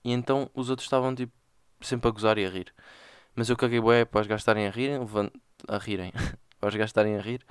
[0.05, 1.33] e então os outros estavam tipo
[1.81, 2.73] sempre a gozar e a rir.
[3.35, 5.01] Mas eu caguei bué para os gastarem a rirem,
[5.67, 6.13] a rirem,
[6.61, 7.45] para os gastarem a rir.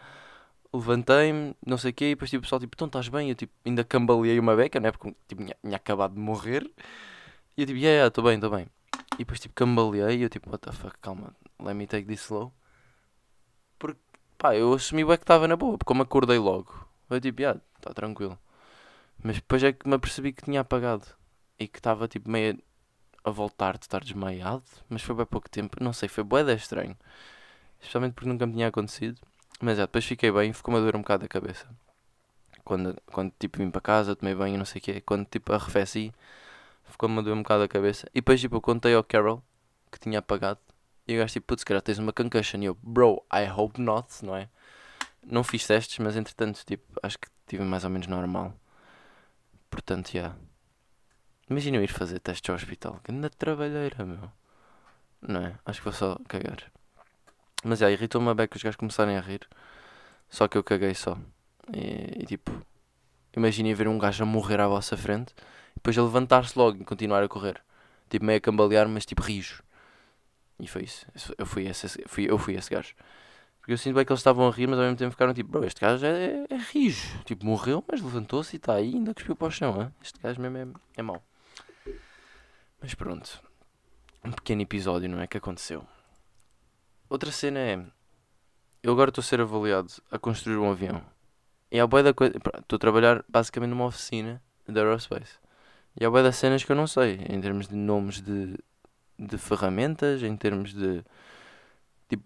[0.73, 3.29] Levantei-me, não sei o quê, e depois tipo, o pessoal tipo, então estás bem?
[3.29, 4.91] Eu tipo, ainda cambaleei uma beca, né?
[4.91, 6.69] Porque tipo, tinha, tinha acabado de morrer.
[7.57, 8.67] E eu tipo, yeah, estou yeah, bem, estou bem.
[9.15, 12.21] E depois tipo, cambaleei e eu tipo, what the fuck, calma, let me take this
[12.21, 12.53] slow.
[14.37, 17.59] Pá, eu assumi bué que estava na boa, porque como acordei logo, eu tipo, yeah,
[17.77, 18.37] está tranquilo.
[19.23, 21.07] Mas depois é que me apercebi que tinha apagado
[21.59, 22.59] e que estava tipo meio
[23.23, 26.95] a voltar de estar desmaiado, mas foi bem pouco tempo, não sei, foi bué estranho.
[27.79, 29.19] Especialmente porque nunca me tinha acontecido.
[29.59, 31.67] Mas é, depois fiquei bem, ficou-me a doer um bocado a cabeça.
[32.63, 36.13] Quando, quando tipo vim para casa, tomei banho, não sei o quê, quando tipo arrefeci,
[36.85, 38.07] ficou-me a doer um bocado a cabeça.
[38.11, 39.43] E depois tipo eu contei ao Carol
[39.91, 40.59] que tinha apagado.
[41.07, 42.61] E o gajo tipo, putz, cara, tens uma concussion.
[42.61, 44.49] E eu, bro, I hope not, não é?
[45.25, 48.53] Não fiz testes, mas entretanto, tipo, acho que tive mais ou menos normal.
[49.69, 50.19] Portanto, já.
[50.19, 50.35] Yeah.
[51.49, 52.99] Imagina eu ir fazer testes ao hospital.
[53.03, 54.29] Que anda trabalheira, meu.
[55.21, 55.55] Não é?
[55.65, 56.71] Acho que vou só cagar.
[57.63, 59.47] Mas é, irritou-me a beca os gajos começarem a rir.
[60.29, 61.17] Só que eu caguei só.
[61.73, 62.51] E, e tipo,
[63.35, 65.33] imaginem ver um gajo a morrer à vossa frente.
[65.75, 67.61] Depois a levantar-se logo e continuar a correr.
[68.09, 69.63] Tipo, meio a cambalear, mas tipo rijo.
[70.59, 71.05] E foi isso.
[71.37, 72.95] Eu fui esse, fui, eu fui esse gajo.
[73.59, 75.51] Porque eu sinto bem que eles estavam a rir, mas ao mesmo tempo ficaram tipo,
[75.51, 77.21] bro, este gajo é, é, é rijo.
[77.25, 79.81] Tipo, morreu, mas levantou-se e está aí ainda cuspiu para o chão.
[79.81, 79.93] Hein?
[80.01, 80.67] Este gajo mesmo é,
[80.99, 81.21] é mau.
[82.81, 83.41] Mas pronto.
[84.23, 85.27] Um pequeno episódio, não é?
[85.27, 85.85] Que aconteceu.
[87.09, 87.85] Outra cena é.
[88.81, 91.03] Eu agora estou a ser avaliado a construir um avião.
[91.71, 92.35] E há boia da coisa.
[92.37, 95.39] Estou a trabalhar basicamente numa oficina da Aerospace.
[95.99, 97.19] E há boia das cenas que eu não sei.
[97.29, 98.57] Em termos de nomes de,
[99.19, 101.03] de ferramentas, em termos de.
[102.09, 102.23] Tipo,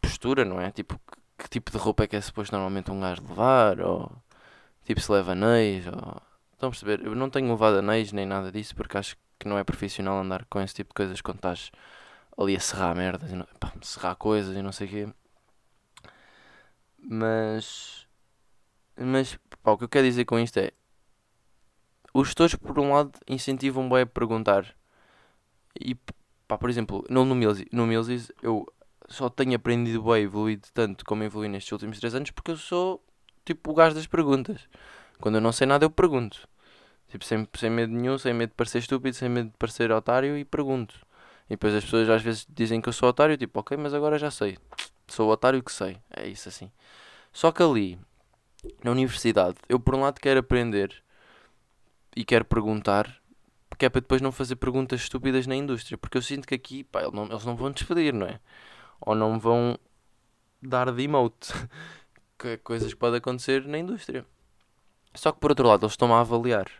[0.00, 0.70] postura, não é?
[0.70, 3.80] Tipo, que, que tipo de roupa é que é suposto normalmente um gajo levar?
[3.80, 4.12] Ou.
[4.84, 5.86] Tipo, se leva anéis?
[5.86, 6.22] Ou.
[6.52, 7.04] Estão a perceber?
[7.06, 10.44] Eu não tenho levado anéis nem nada disso porque acho que não é profissional andar
[10.46, 11.72] com esse tipo de coisas quando estás
[12.36, 15.08] ali a serrar merdas, não, pá, serrar coisas e não sei o quê.
[16.98, 18.06] Mas,
[18.96, 20.72] mas pá, o que eu quero dizer com isto é,
[22.12, 24.74] os gestores por um lado incentivam bem a perguntar
[25.78, 25.96] e
[26.50, 27.34] pá, por exemplo, no, no
[27.72, 28.66] no Mills eu
[29.08, 33.00] só tenho aprendido bem, evoluído tanto como evolui nestes últimos 3 anos porque eu sou
[33.44, 34.68] tipo o gajo das perguntas.
[35.20, 36.48] Quando eu não sei nada eu pergunto.
[37.08, 40.36] Tipo, sem, sem medo nenhum, sem medo de parecer estúpido, sem medo de parecer otário
[40.36, 40.94] e pergunto.
[41.46, 44.18] E depois as pessoas às vezes dizem que eu sou otário, tipo, ok, mas agora
[44.18, 44.58] já sei.
[45.06, 45.98] Sou o otário que sei.
[46.10, 46.70] É isso assim.
[47.32, 47.98] Só que ali,
[48.82, 51.00] na universidade, eu por um lado quero aprender
[52.16, 53.19] e quero perguntar,
[53.80, 55.96] porque é para depois não fazer perguntas estúpidas na indústria.
[55.96, 58.38] Porque eu sinto que aqui, pá, eles não, eles não vão despedir, não é?
[59.00, 59.78] Ou não vão
[60.60, 61.50] dar de emote.
[62.38, 64.26] que é coisas que podem acontecer na indústria.
[65.14, 66.70] Só que por outro lado, eles estão-me a avaliar.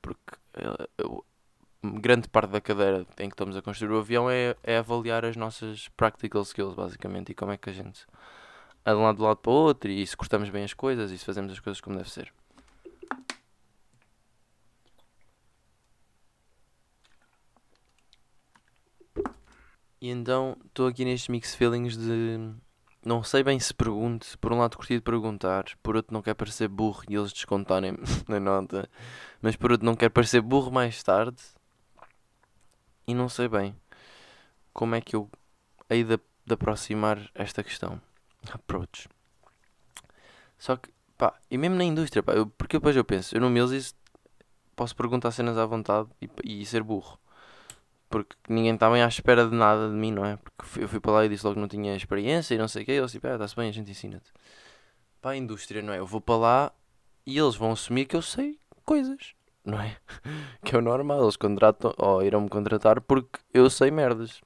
[0.00, 1.22] Porque eh, eu,
[1.82, 5.36] grande parte da cadeira em que estamos a construir o avião é, é avaliar as
[5.36, 8.06] nossas practical skills, basicamente, e como é que a gente
[8.86, 11.26] anda de um lado para o outro, e se cortamos bem as coisas, e se
[11.26, 12.32] fazemos as coisas como deve ser.
[20.02, 22.52] E então estou aqui nestes mix feelings de
[23.06, 24.36] não sei bem se pergunto.
[24.40, 27.96] Por um lado curti de perguntar, por outro não quero parecer burro e eles descontarem
[28.26, 28.90] na nota,
[29.40, 31.40] mas por outro não quero parecer burro mais tarde
[33.06, 33.76] e não sei bem
[34.72, 35.30] como é que eu
[35.88, 38.02] hei de, de aproximar esta questão.
[38.52, 39.08] Approach.
[40.58, 43.48] Só que, pá, e mesmo na indústria, pá, eu, porque depois eu penso, eu no
[43.48, 43.94] Mills
[44.74, 47.21] posso perguntar cenas à vontade e, e ser burro.
[48.12, 50.36] Porque ninguém está bem à espera de nada de mim, não é?
[50.36, 52.82] Porque eu fui para lá e disse logo que não tinha experiência e não sei
[52.82, 52.92] o quê.
[52.92, 54.30] E eles tipo, ah, está-se bem, a gente ensina-te.
[55.22, 55.98] Para a indústria, não é?
[55.98, 56.72] Eu vou para lá
[57.24, 59.96] e eles vão assumir que eu sei coisas, não é?
[60.62, 61.22] que é o normal.
[61.22, 64.42] Eles contratam, ou irão-me contratar porque eu sei merdas.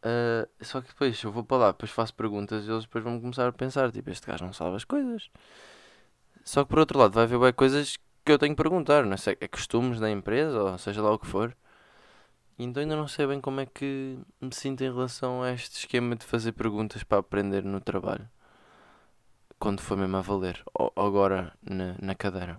[0.00, 3.20] Uh, só que depois eu vou para lá, depois faço perguntas e eles depois vão
[3.20, 5.30] começar a pensar, tipo, este gajo não sabe as coisas.
[6.42, 9.16] Só que por outro lado vai haver bem coisas que eu tenho que perguntar, não
[9.16, 11.56] sei, é costumes da empresa, ou seja lá o que for.
[12.58, 16.14] Então ainda não sei bem como é que me sinto em relação a este esquema
[16.14, 18.28] de fazer perguntas para aprender no trabalho.
[19.58, 20.62] Quando for mesmo a valer.
[20.74, 22.58] Ou agora na, na cadeira.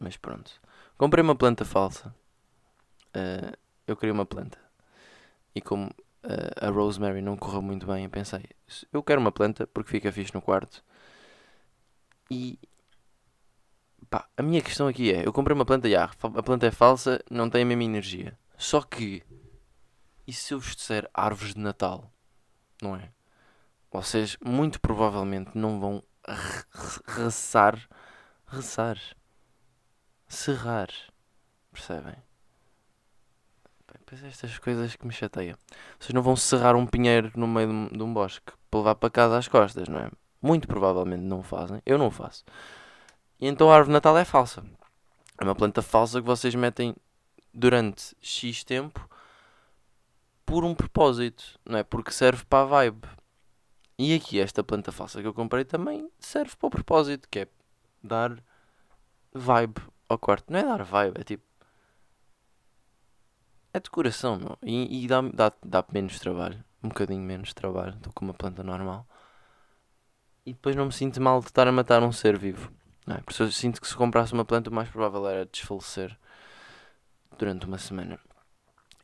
[0.00, 0.50] Mas pronto.
[0.96, 2.14] Comprei uma planta falsa.
[3.14, 3.54] Uh,
[3.86, 4.58] eu queria uma planta.
[5.54, 5.88] E como
[6.24, 8.44] uh, a Rosemary não correu muito bem, eu pensei,
[8.90, 10.82] eu quero uma planta porque fica fixe no quarto.
[12.30, 12.58] E
[14.12, 16.70] Pá, a minha questão aqui é: eu comprei uma planta e ah, a planta é
[16.70, 18.38] falsa, não tem a mesma energia.
[18.58, 19.22] Só que,
[20.26, 22.12] e se eu vos disser árvores de Natal?
[22.82, 23.08] Não é?
[23.90, 26.02] Vocês muito provavelmente não vão
[27.08, 27.88] rezar,
[28.46, 28.98] rezar,
[30.28, 30.90] serrar.
[31.72, 32.16] Percebem?
[34.04, 35.56] Pois é, estas coisas que me chateiam.
[35.98, 39.38] Vocês não vão serrar um pinheiro no meio de um bosque para levar para casa
[39.38, 40.10] às costas, não é?
[40.42, 41.80] Muito provavelmente não fazem.
[41.86, 42.44] Eu não faço.
[43.42, 44.64] E então a árvore de Natal é falsa.
[45.36, 46.94] É uma planta falsa que vocês metem
[47.52, 49.10] durante X tempo
[50.46, 51.82] por um propósito, não é?
[51.82, 53.08] Porque serve para a vibe.
[53.98, 57.48] E aqui esta planta falsa que eu comprei também serve para o propósito, que é
[58.00, 58.40] dar
[59.34, 60.52] vibe ao quarto.
[60.52, 61.42] Não é dar vibe, é tipo.
[63.74, 64.56] É decoração, meu.
[64.62, 66.64] E, e dá, dá, dá menos trabalho.
[66.80, 69.04] Um bocadinho menos trabalho do que uma planta normal.
[70.46, 72.70] E depois não me sinto mal de estar a matar um ser vivo.
[73.06, 73.22] Não é?
[73.38, 76.16] Eu sinto que se comprasse uma planta, o mais provável era desfalecer
[77.38, 78.18] durante uma semana.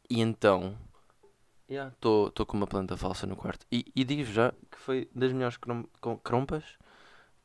[0.08, 0.76] E então,
[1.68, 3.66] estou yeah, com uma planta falsa no quarto.
[3.70, 5.84] E, e digo já que foi das melhores crom
[6.22, 6.64] crompas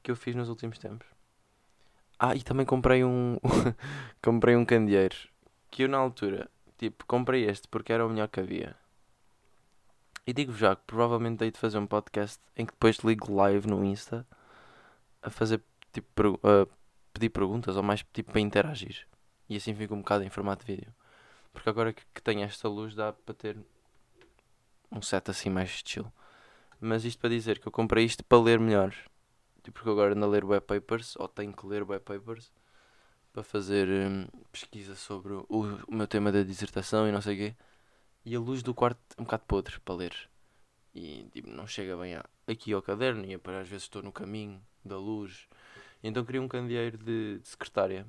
[0.02, 1.08] que eu fiz nos últimos tempos.
[2.20, 3.38] Ah, e também comprei um
[4.22, 5.16] comprei um candeeiro
[5.70, 8.76] que eu na altura, tipo, comprei este porque era o melhor que havia.
[10.26, 13.68] E digo já que provavelmente dei de fazer um podcast em que depois ligo live
[13.68, 14.26] no Insta
[15.22, 15.62] a fazer
[15.94, 16.70] tipo, uh,
[17.14, 19.08] pedir perguntas ou mais tipo para interagir.
[19.48, 20.94] E assim fica um bocado em formato de vídeo.
[21.54, 23.58] Porque agora que, que tenho esta luz dá para ter
[24.92, 26.12] um set assim mais chill.
[26.82, 28.94] Mas isto para dizer que eu comprei isto para ler melhor.
[29.64, 32.52] Tipo, porque agora ando a ler web papers, ou tenho que ler web papers,
[33.32, 37.38] para fazer hum, pesquisa sobre o, o, meu tema da dissertação e não sei o
[37.38, 37.56] quê.
[38.26, 40.30] E a luz do quarto é um bocado podre para ler.
[40.94, 44.12] E tipo, não chega bem a, aqui ao caderno e para às vezes estou no
[44.12, 45.48] caminho da luz
[46.04, 48.06] então queria um candeeiro de, secretária.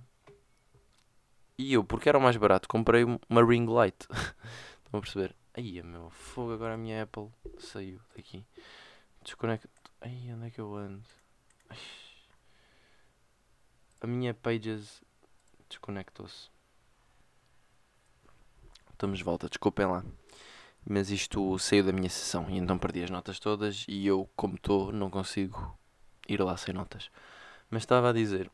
[1.56, 4.06] E eu, porque era o mais barato, comprei uma ring light.
[4.84, 5.34] Estão a perceber?
[5.54, 7.28] Aí, meu fogo, agora a minha Apple
[7.58, 8.44] saiu daqui.
[9.22, 9.68] Desconecto.
[10.00, 11.04] Ai, onde é que eu ando?
[11.70, 11.78] Ai.
[14.00, 15.02] A minha Pages
[15.68, 16.50] desconectou-se.
[18.90, 20.04] Estamos de volta, desculpem lá.
[20.86, 24.56] Mas isto saiu da minha sessão e então perdi as notas todas e eu, como
[24.56, 25.78] estou, não consigo
[26.28, 27.10] ir lá sem notas.
[27.74, 28.48] Mas estava a dizer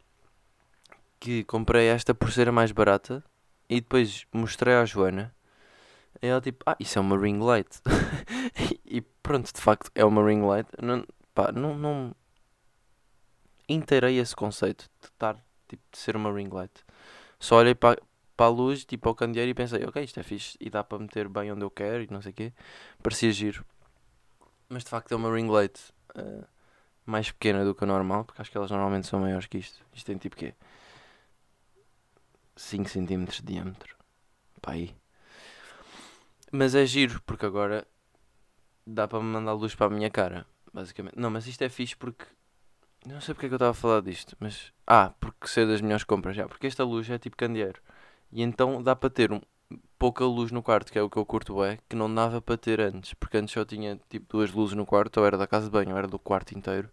[1.21, 3.23] que comprei esta por ser mais barata
[3.69, 5.37] e depois mostrei à Joana.
[6.23, 7.69] E ela tipo, ah, isso é uma ring light.
[8.83, 10.67] e pronto, de facto é uma ring light.
[10.81, 11.05] Não,
[11.35, 12.15] pá, não, não
[13.69, 15.37] inteirei esse conceito de estar,
[15.69, 16.83] tipo, de ser uma ring light.
[17.39, 18.01] Só olhei para,
[18.35, 20.99] para a luz, tipo ao candeeiro, e pensei, ok, isto é fixe e dá para
[20.99, 22.55] meter bem onde eu quero e não sei o quê.
[23.03, 23.67] Parecia giro.
[24.67, 25.79] Mas de facto é uma ring light
[26.17, 26.47] uh,
[27.11, 29.85] mais pequena do que a normal, porque acho que elas normalmente são maiores que isto.
[29.93, 30.55] Isto tem tipo quê?
[32.57, 33.97] 5 cm de diâmetro.
[34.63, 34.95] Pá aí.
[36.53, 37.87] Mas é giro, porque agora
[38.87, 41.19] dá para mandar luz para a minha cara, basicamente.
[41.19, 42.25] Não, mas isto é fixe porque.
[43.07, 44.73] Não sei porque é que eu estava a falar disto, mas.
[44.87, 46.47] Ah, porque ser das melhores compras já.
[46.47, 47.81] Porque esta luz é tipo candeeiro.
[48.33, 49.41] E então dá para ter um,
[49.99, 52.57] pouca luz no quarto, que é o que eu curto é, que não dava para
[52.57, 53.15] ter antes.
[53.15, 55.91] Porque antes só tinha tipo duas luzes no quarto, ou era da casa de banho,
[55.91, 56.91] ou era do quarto inteiro.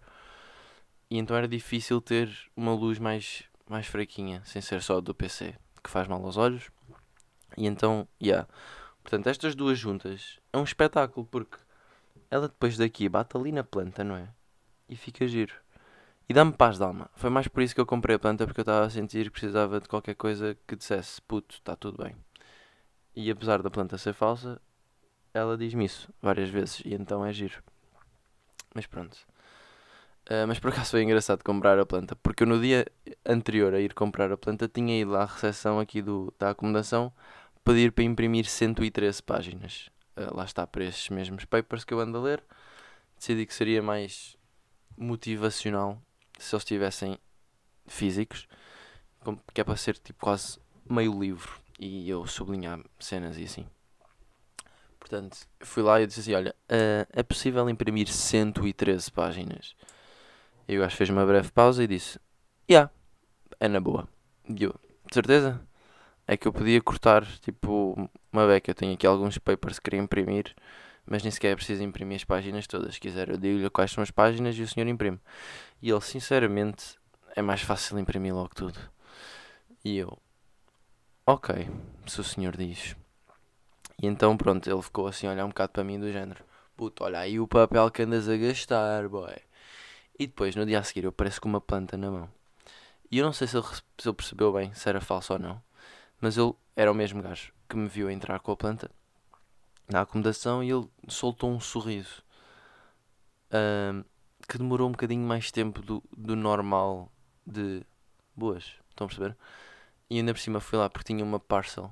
[1.10, 5.56] E então era difícil ter uma luz mais, mais fraquinha, sem ser só do PC,
[5.84, 6.70] que faz mal aos olhos.
[7.58, 8.48] E então, yeah.
[9.02, 11.58] Portanto, estas duas juntas é um espetáculo, porque
[12.30, 14.28] ela depois daqui bate ali na planta, não é?
[14.90, 15.54] E fica giro.
[16.30, 17.10] E dá-me paz de alma.
[17.16, 19.32] Foi mais por isso que eu comprei a planta, porque eu estava a sentir que
[19.32, 22.16] precisava de qualquer coisa que dissesse: puto, está tudo bem.
[23.20, 24.62] E apesar da planta ser falsa,
[25.34, 27.64] ela diz-me isso várias vezes, e então é giro.
[28.76, 29.18] Mas pronto.
[30.30, 32.86] Uh, mas por acaso foi engraçado comprar a planta, porque eu no dia
[33.26, 37.12] anterior a ir comprar a planta tinha ido à recepção aqui do, da acomodação
[37.66, 39.90] pedir para imprimir 113 páginas.
[40.16, 42.44] Uh, lá está, para estes mesmos papers que eu ando a ler.
[43.18, 44.38] Decidi que seria mais
[44.96, 46.00] motivacional
[46.38, 47.18] se eles estivessem
[47.88, 48.48] físicos,
[49.56, 53.66] que é para ser tipo quase meio livro e eu sublinhar cenas e assim.
[55.00, 59.76] Portanto, fui lá e disse assim: Olha, uh, é possível imprimir 113 páginas?
[60.68, 62.20] E o gajo fez uma breve pausa e disse:
[62.70, 62.92] Ya, yeah,
[63.60, 64.08] é na boa.
[64.50, 65.62] E eu, de certeza?
[66.28, 68.72] É que eu podia cortar tipo uma beca.
[68.72, 70.54] Eu tenho aqui alguns papers que queria imprimir,
[71.06, 72.96] mas nem sequer é preciso imprimir as páginas todas.
[72.96, 75.20] Se quiser, eu digo-lhe quais são as páginas e o senhor imprime.
[75.82, 76.98] E ele, sinceramente,
[77.34, 78.78] é mais fácil imprimir logo tudo.
[79.86, 80.18] E eu,
[81.28, 81.70] ok,
[82.08, 82.96] se o senhor diz.
[84.02, 86.44] E então, pronto, ele ficou assim a olhar um bocado para mim do género:
[86.78, 89.36] Puto, olha aí o papel que andas a gastar, boy.
[90.18, 92.30] E depois, no dia a seguir, eu pareço com uma planta na mão.
[93.12, 93.66] E eu não sei se ele,
[93.98, 95.62] se ele percebeu bem se era falso ou não.
[96.22, 98.90] Mas ele era o mesmo gajo que me viu entrar com a planta
[99.90, 102.24] na acomodação e ele soltou um sorriso
[103.52, 104.04] uh,
[104.48, 107.12] que demorou um bocadinho mais tempo do, do normal
[107.46, 107.84] de
[108.36, 109.38] boas, estão a perceber?
[110.10, 111.92] E ainda por cima fui lá porque tinha uma parcel,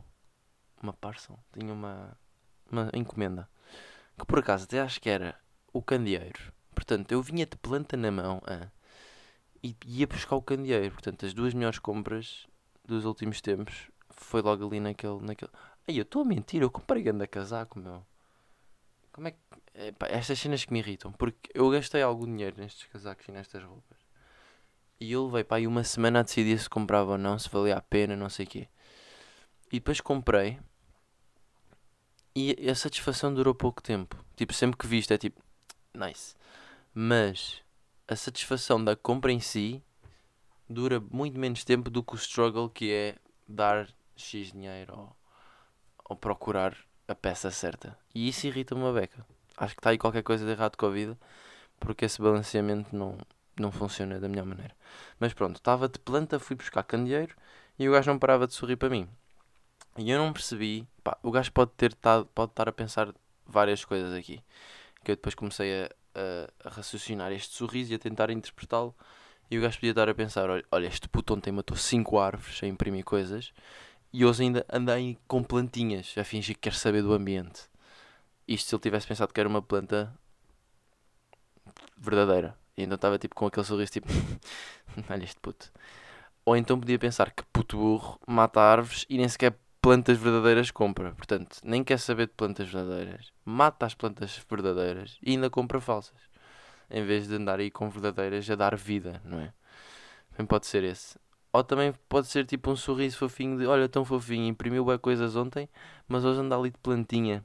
[0.82, 2.17] uma parcel, tinha uma,
[2.71, 3.49] uma encomenda
[4.17, 5.38] que por acaso até acho que era
[5.73, 6.54] o candeeiro.
[6.73, 8.69] Portanto, eu vinha de planta na mão ah,
[9.63, 10.91] e ia buscar o candeeiro.
[10.91, 12.47] Portanto, as duas melhores compras
[12.86, 15.21] dos últimos tempos foi logo ali naquele.
[15.21, 15.51] naquele...
[15.88, 18.06] Ai, eu estou a mentir, eu comprei grande casaco, meu.
[19.12, 19.39] Como é que.
[19.73, 23.63] Epá, estas cenas que me irritam, porque eu gastei algum dinheiro nestes casacos e nestas
[23.63, 23.97] roupas.
[24.99, 27.77] E eu levei para aí uma semana a decidir se comprava ou não, se valia
[27.77, 28.67] a pena, não sei o quê.
[29.71, 30.60] E depois comprei.
[32.36, 34.17] E a satisfação durou pouco tempo.
[34.36, 35.41] Tipo, sempre que visto é tipo,
[35.93, 36.36] nice.
[36.93, 37.62] Mas
[38.08, 39.84] a satisfação da compra em si
[40.69, 43.15] dura muito menos tempo do que o struggle que é
[43.47, 45.15] dar X dinheiro ou,
[46.05, 46.75] ou procurar
[47.08, 47.97] a peça certa.
[48.13, 49.25] E isso irrita-me uma beca.
[49.58, 51.17] Acho que está aí qualquer coisa de errado com a vida,
[51.79, 53.17] porque esse balanceamento não,
[53.57, 54.75] não funciona da melhor maneira.
[55.19, 57.35] Mas pronto, estava de planta, fui buscar candeeiro
[57.77, 59.07] e o gajo não parava de sorrir para mim.
[59.97, 63.13] E eu não percebi, pá, o gajo pode ter tado, pode estar a pensar
[63.45, 64.43] várias coisas aqui.
[65.03, 68.93] Que eu depois comecei a, a, a raciocinar este sorriso e a tentar interpretá-lo.
[69.49, 72.67] E o gajo podia estar a pensar: olha, este puto ontem matou 5 árvores a
[72.67, 73.53] imprimir coisas
[74.11, 77.63] e hoje ainda andei com plantinhas a fingir que quer saber do ambiente.
[78.47, 80.13] Isto se ele tivesse pensado que era uma planta
[81.97, 82.57] verdadeira.
[82.77, 84.07] E então estava tipo com aquele sorriso tipo,
[85.09, 85.71] olha este puto.
[86.45, 91.11] Ou então podia pensar que puto burro mata árvores e nem sequer plantas verdadeiras compra.
[91.13, 93.32] Portanto, nem quer saber de plantas verdadeiras.
[93.45, 96.19] Mata as plantas verdadeiras e ainda compra falsas.
[96.89, 99.53] Em vez de andar aí com verdadeiras a dar vida, não é?
[100.32, 101.17] Também pode ser esse.
[101.53, 105.36] Ou também pode ser tipo um sorriso fofinho de olha tão fofinho, imprimiu bem coisas
[105.36, 105.69] ontem,
[106.07, 107.43] mas hoje anda ali de plantinha.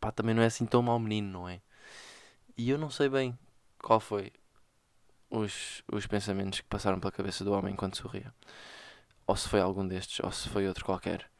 [0.00, 1.60] Pá, também não é assim tão mau menino, não é?
[2.56, 3.38] E eu não sei bem
[3.82, 4.32] qual foi
[5.30, 8.32] os, os pensamentos que passaram pela cabeça do homem enquanto sorria.
[9.26, 11.30] Ou se foi algum destes, ou se foi outro qualquer.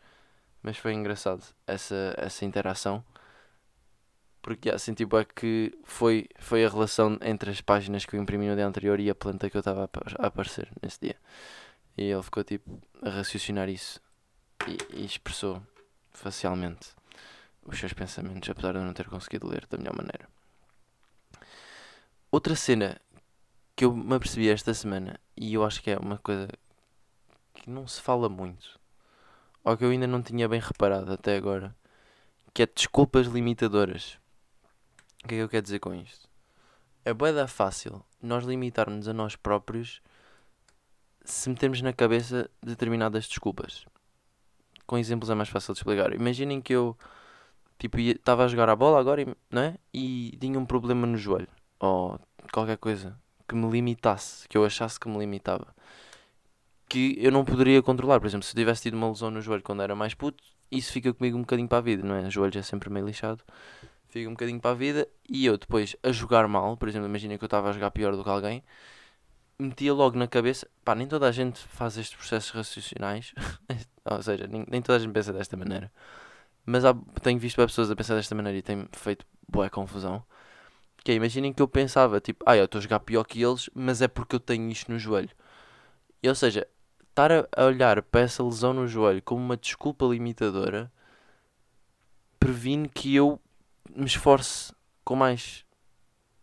[0.62, 3.04] Mas foi engraçado essa, essa interação
[4.48, 8.48] porque assim, tipo, é que foi, foi a relação entre as páginas que eu imprimi
[8.48, 11.16] no dia anterior e a planta que eu estava a aparecer nesse dia.
[11.96, 14.00] E ele ficou tipo a raciocinar isso
[14.66, 15.62] e, e expressou
[16.12, 16.90] facialmente
[17.62, 20.26] os seus pensamentos, apesar de eu não ter conseguido ler da melhor maneira.
[22.30, 23.00] Outra cena
[23.74, 26.46] que eu me apercebi esta semana, e eu acho que é uma coisa
[27.54, 28.78] que não se fala muito,
[29.64, 31.74] ou que eu ainda não tinha bem reparado até agora,
[32.52, 34.18] que é desculpas limitadoras.
[35.24, 36.28] O que é que eu quero dizer com isto?
[37.02, 40.02] É boeda fácil nós limitarmos a nós próprios
[41.24, 43.86] se metermos na cabeça determinadas desculpas.
[44.86, 46.12] Com exemplos é mais fácil de explicar.
[46.12, 46.94] Imaginem que eu
[47.78, 49.78] tipo estava a jogar a bola agora, não é?
[49.94, 52.18] E tinha um problema no joelho ou
[52.52, 53.18] qualquer coisa
[53.48, 55.74] que me limitasse, que eu achasse que me limitava,
[56.88, 58.20] que eu não poderia controlar.
[58.20, 61.12] Por exemplo, se tivesse tido uma lesão no joelho quando era mais puto, isso fica
[61.12, 62.26] comigo um bocadinho para a vida, não é?
[62.26, 63.42] O joelho é sempre meio lixado,
[64.08, 65.08] fica um bocadinho para a vida.
[65.28, 68.14] E eu depois a jogar mal, por exemplo, imagina que eu estava a jogar pior
[68.16, 68.62] do que alguém,
[69.58, 73.34] metia logo na cabeça, pá, nem toda a gente faz estes processos raciocinados,
[74.04, 75.90] ou seja, nem, nem, toda a gente pensa desta maneira.
[76.64, 80.22] Mas há, tenho visto pessoas a pensar desta maneira e tem feito boa confusão.
[81.04, 83.70] Que é, imaginem que eu pensava, tipo, ah, eu estou a jogar pior que eles,
[83.74, 85.30] mas é porque eu tenho isto no joelho.
[86.22, 86.66] E, ou seja,
[87.08, 90.90] estar a, olhar para essa lesão no joelho como uma desculpa limitadora
[92.38, 93.40] previne que eu
[93.94, 94.72] me esforce
[95.04, 95.64] com mais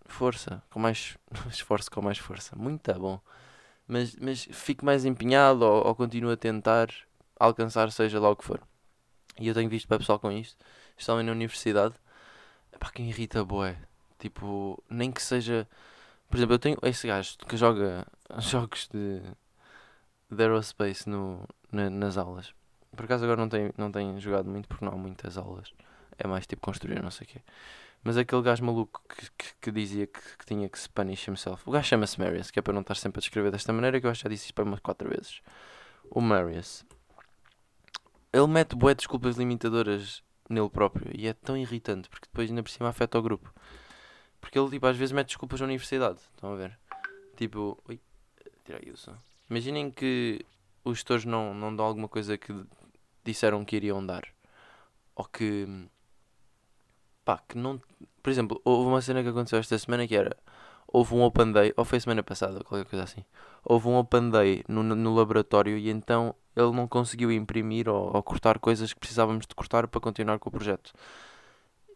[0.06, 1.18] força, com mais
[1.50, 2.56] esforço com mais força.
[2.56, 3.20] Muito tá bom.
[3.88, 6.90] Mas, mas fico mais empenhado ou, ou continuo a tentar
[7.40, 8.62] alcançar seja lá o que for.
[9.40, 10.58] E eu tenho visto para pessoal com isto,
[10.92, 11.94] especialmente na universidade,
[12.80, 13.78] para quem irrita boé.
[14.20, 15.68] Tipo, nem que seja.
[16.30, 18.06] Por exemplo, eu tenho esse gajo que joga
[18.40, 19.22] jogos de,
[20.32, 22.54] de aerospace no, na, nas aulas.
[22.96, 25.74] Por acaso agora não tenho, não tenho jogado muito porque não há muitas aulas.
[26.18, 27.42] É mais tipo construir, não sei o quê.
[28.04, 31.64] Mas aquele gajo maluco que, que, que dizia que, que, tinha que se punish himself.
[31.68, 34.06] O gajo chama-se Marius, que é para não estar sempre a descrever desta maneira, que
[34.06, 35.42] eu acho que já disse isto para umas quatro vezes.
[36.12, 36.86] O Marius.
[38.32, 41.12] Ele mete bué desculpas limitadoras nele próprio.
[41.16, 43.52] E é tão irritante, porque depois ainda por cima afeta o grupo.
[44.46, 46.20] Porque ele, tipo, às vezes mete desculpas na universidade.
[46.36, 46.78] Estão a ver?
[47.36, 47.82] Tipo...
[47.90, 48.00] Ui,
[48.64, 48.94] tirei.
[49.50, 50.46] Imaginem que
[50.84, 52.54] os gestores não, não dão alguma coisa que
[53.24, 54.24] disseram que iriam dar.
[55.16, 55.68] Ou que
[57.24, 57.82] pá, que não.
[58.22, 60.38] Por exemplo, houve uma cena que aconteceu esta semana que era.
[60.88, 63.26] Houve um Open Day, ou foi semana passada, qualquer coisa assim.
[63.64, 68.22] Houve um Open Day no, no laboratório e então ele não conseguiu imprimir ou, ou,
[68.22, 70.94] cortar coisas que precisávamos de cortar para continuar com o projeto.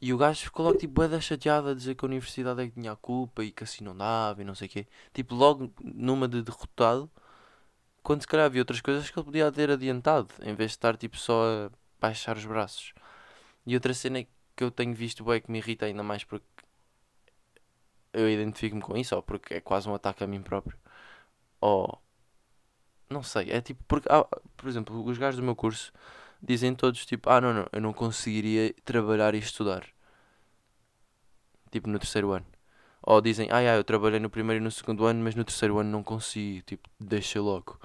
[0.01, 2.73] E o gajo ficou logo tipo boeda chateado a dizer que a universidade é que
[2.73, 4.87] tinha a culpa e que assim não dava e não sei o quê.
[5.13, 7.09] Tipo, logo numa de derrotado,
[8.03, 10.97] quando se calhar havia outras coisas que ele podia ter adiantado, em vez de estar
[10.97, 12.93] tipo só a baixar os braços.
[13.65, 14.23] E outra cena
[14.55, 16.45] que eu tenho visto bem que me irrita ainda mais porque
[18.13, 20.77] eu identifico-me com isso, ou porque é quase um ataque a mim próprio,
[21.61, 22.01] ou
[23.09, 24.25] não sei, é tipo, porque, ah,
[24.57, 25.91] por exemplo, os gajos do meu curso
[26.41, 29.85] dizem todos tipo, ah não, não, eu não conseguiria trabalhar e estudar,
[31.71, 32.45] tipo no terceiro ano,
[33.01, 35.79] ou dizem, ah, ah eu trabalhei no primeiro e no segundo ano, mas no terceiro
[35.79, 37.79] ano não consigo, tipo, deixa logo.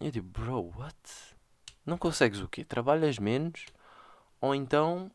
[0.00, 0.96] E eu tipo, bro, what?
[1.86, 2.64] Não consegues o quê?
[2.64, 3.66] Trabalhas menos?
[4.40, 5.10] Ou então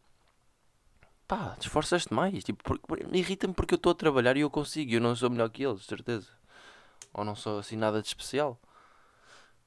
[1.29, 2.43] pá, te esforçaste mais.
[2.43, 2.61] Tipo,
[3.13, 4.91] irrita-me porque eu estou a trabalhar e eu consigo.
[4.91, 6.27] Eu não sou melhor que eles, certeza.
[7.13, 8.59] Ou não sou assim nada de especial.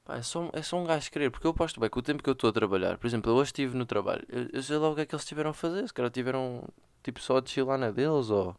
[0.05, 1.29] Pá, é só, é só um gajo querer.
[1.31, 3.35] Porque eu aposto bem que o tempo que eu estou a trabalhar, por exemplo, eu
[3.35, 5.53] hoje estive no trabalho, eu, eu sei logo o que é que eles tiveram a
[5.53, 5.87] fazer.
[5.87, 6.67] Se calhar tiveram
[7.01, 8.55] tipo só a chilar na deles, ou,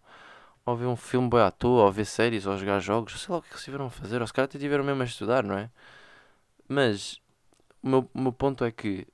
[0.66, 3.20] ou ver um filme bem à toa, ou ver séries, ou jogar jogos.
[3.20, 4.20] Sei lá o que é que eles tiveram a fazer.
[4.20, 5.70] Ou se calhar até tiveram mesmo a estudar, não é?
[6.68, 7.20] Mas
[7.82, 9.07] o meu, o meu ponto é que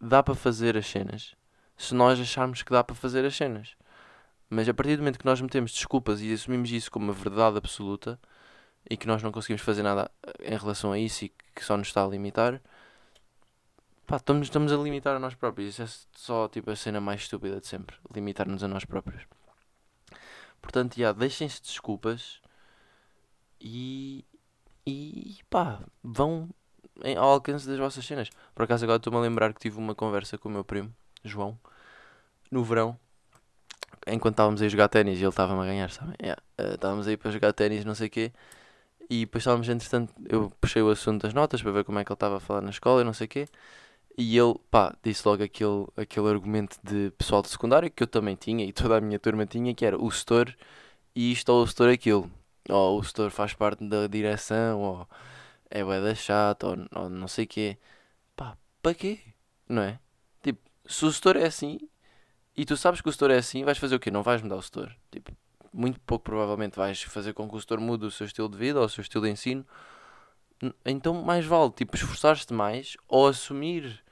[0.00, 1.34] dá para fazer as cenas
[1.76, 3.76] se nós acharmos que dá para fazer as cenas.
[4.50, 7.58] Mas a partir do momento que nós metemos desculpas e assumimos isso como uma verdade
[7.58, 8.18] absoluta
[8.88, 10.10] e que nós não conseguimos fazer nada
[10.40, 12.60] em relação a isso e que só nos está a limitar,
[14.06, 15.68] pá, estamos, estamos a limitar a nós próprios.
[15.70, 15.86] Isso é
[16.16, 17.96] só tipo a cena mais estúpida de sempre.
[18.14, 19.26] Limitar-nos a nós próprios.
[20.62, 22.40] Portanto, já, deixem-se desculpas
[23.60, 24.24] e.
[24.86, 26.48] E pá, vão
[27.16, 28.30] ao alcance das vossas cenas.
[28.54, 31.58] Por acaso agora estou-me a lembrar que tive uma conversa com o meu primo João,
[32.50, 32.98] no verão,
[34.06, 36.14] enquanto estávamos a jogar ténis e ele estava-me a ganhar, sabem?
[36.20, 36.42] Yeah.
[36.58, 38.32] Uh, estávamos aí para jogar ténis, não sei o quê.
[39.10, 42.10] E depois estávamos, entretanto, eu puxei o assunto das notas para ver como é que
[42.12, 43.48] ele estava a falar na escola e não sei o quê.
[44.16, 48.36] E ele, pá, disse logo aquele, aquele argumento de pessoal de secundário que eu também
[48.36, 50.54] tinha e toda a minha turma tinha, que era o setor
[51.14, 52.30] isto ou o setor aquilo.
[52.68, 55.08] Ou o setor faz parte da direção, ou
[55.70, 57.78] é bué da chato, ou, ou não sei o quê.
[58.36, 59.20] Pá, para quê?
[59.68, 60.00] Não é?
[60.88, 61.78] se o setor é assim
[62.56, 64.10] e tu sabes que o setor é assim, vais fazer o quê?
[64.10, 64.96] Não vais mudar o setor.
[65.12, 65.32] Tipo,
[65.72, 68.78] muito pouco provavelmente vais fazer com que o setor mude o seu estilo de vida
[68.78, 69.66] ou o seu estilo de ensino.
[70.84, 74.02] Então mais vale tipo esforçar-te mais ou assumir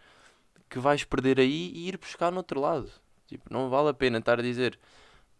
[0.68, 2.90] que vais perder aí e ir buscar no outro lado.
[3.26, 4.78] Tipo, não vale a pena estar a dizer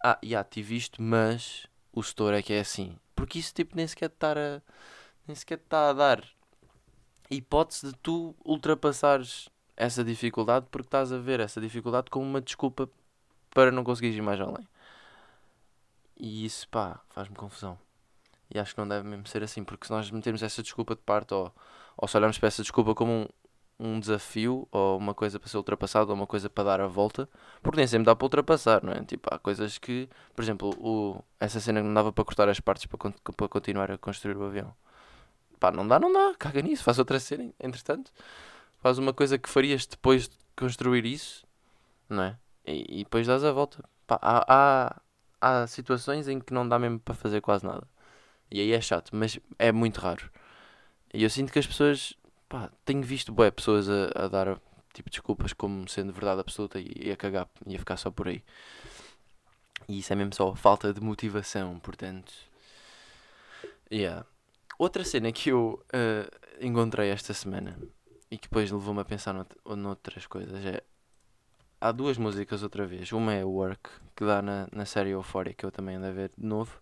[0.02, 2.96] ah, já tive isto, mas o setor é que é assim.
[3.14, 4.60] Porque isso tipo nem sequer estar a
[5.26, 6.22] nem sequer está a dar
[7.30, 12.88] hipótese de tu ultrapassares essa dificuldade porque estás a ver essa dificuldade como uma desculpa
[13.50, 14.66] para não conseguires ir mais além.
[16.18, 17.78] E isso, pá, faz-me confusão.
[18.52, 21.02] E acho que não deve mesmo ser assim, porque se nós metermos essa desculpa de
[21.02, 21.52] parte ou,
[21.96, 23.26] ou se olharmos para essa desculpa como um,
[23.78, 27.28] um desafio ou uma coisa para ser ultrapassada ou uma coisa para dar a volta,
[27.62, 29.04] porque nem sempre dá para ultrapassar, não é?
[29.04, 32.60] Tipo, há coisas que, por exemplo, o, essa cena que não dava para cortar as
[32.60, 34.74] partes para, para continuar a construir o avião.
[35.58, 38.12] Pá, não dá, não dá, caga nisso, faz outra cena, entretanto,
[38.80, 41.46] faz uma coisa que farias depois de construir isso,
[42.08, 42.38] não é?
[42.66, 43.84] E, e depois dás a volta.
[44.06, 44.96] Pá, há, há,
[45.40, 47.86] há situações em que não dá mesmo para fazer quase nada.
[48.50, 50.30] E aí é chato, mas é muito raro.
[51.12, 52.14] E eu sinto que as pessoas,
[52.48, 54.60] pá, tenho visto boé, pessoas a, a dar
[54.92, 58.28] tipo desculpas como sendo verdade absoluta e, e a cagar e a ficar só por
[58.28, 58.42] aí.
[59.88, 62.32] E isso é mesmo só falta de motivação, portanto.
[63.92, 64.26] Yeah.
[64.78, 67.78] Outra cena que eu uh, encontrei esta semana
[68.30, 70.82] e que depois levou-me a pensar nout noutras coisas é.
[71.80, 73.12] Há duas músicas outra vez.
[73.12, 76.30] Uma é Work, que dá na, na série Euphoria, que eu também ando a ver
[76.36, 76.80] de novo.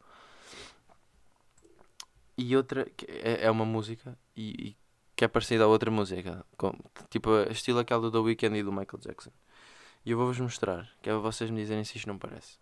[2.36, 4.76] E outra é, é uma música e, e,
[5.14, 6.72] que é parecida a outra música, com,
[7.08, 9.30] tipo estilo aquela do The Weeknd e do Michael Jackson.
[10.04, 12.58] E eu vou-vos mostrar, que é para vocês me dizerem se isto não parece.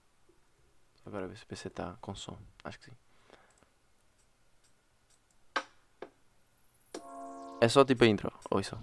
[1.04, 2.38] Agora ver se o PC está com som.
[2.64, 2.96] Acho que sim.
[7.60, 8.32] É só tipo a intro.
[8.62, 8.78] Só.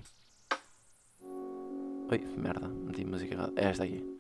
[2.12, 3.54] Oi, merda, meti música errada.
[3.56, 4.20] É esta aqui.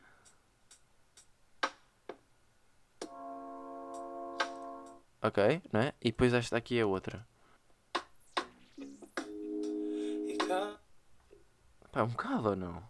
[5.24, 5.94] Ok, não é?
[6.00, 7.28] E depois esta aqui é outra.
[11.92, 12.84] Pá, é um bocado ou não?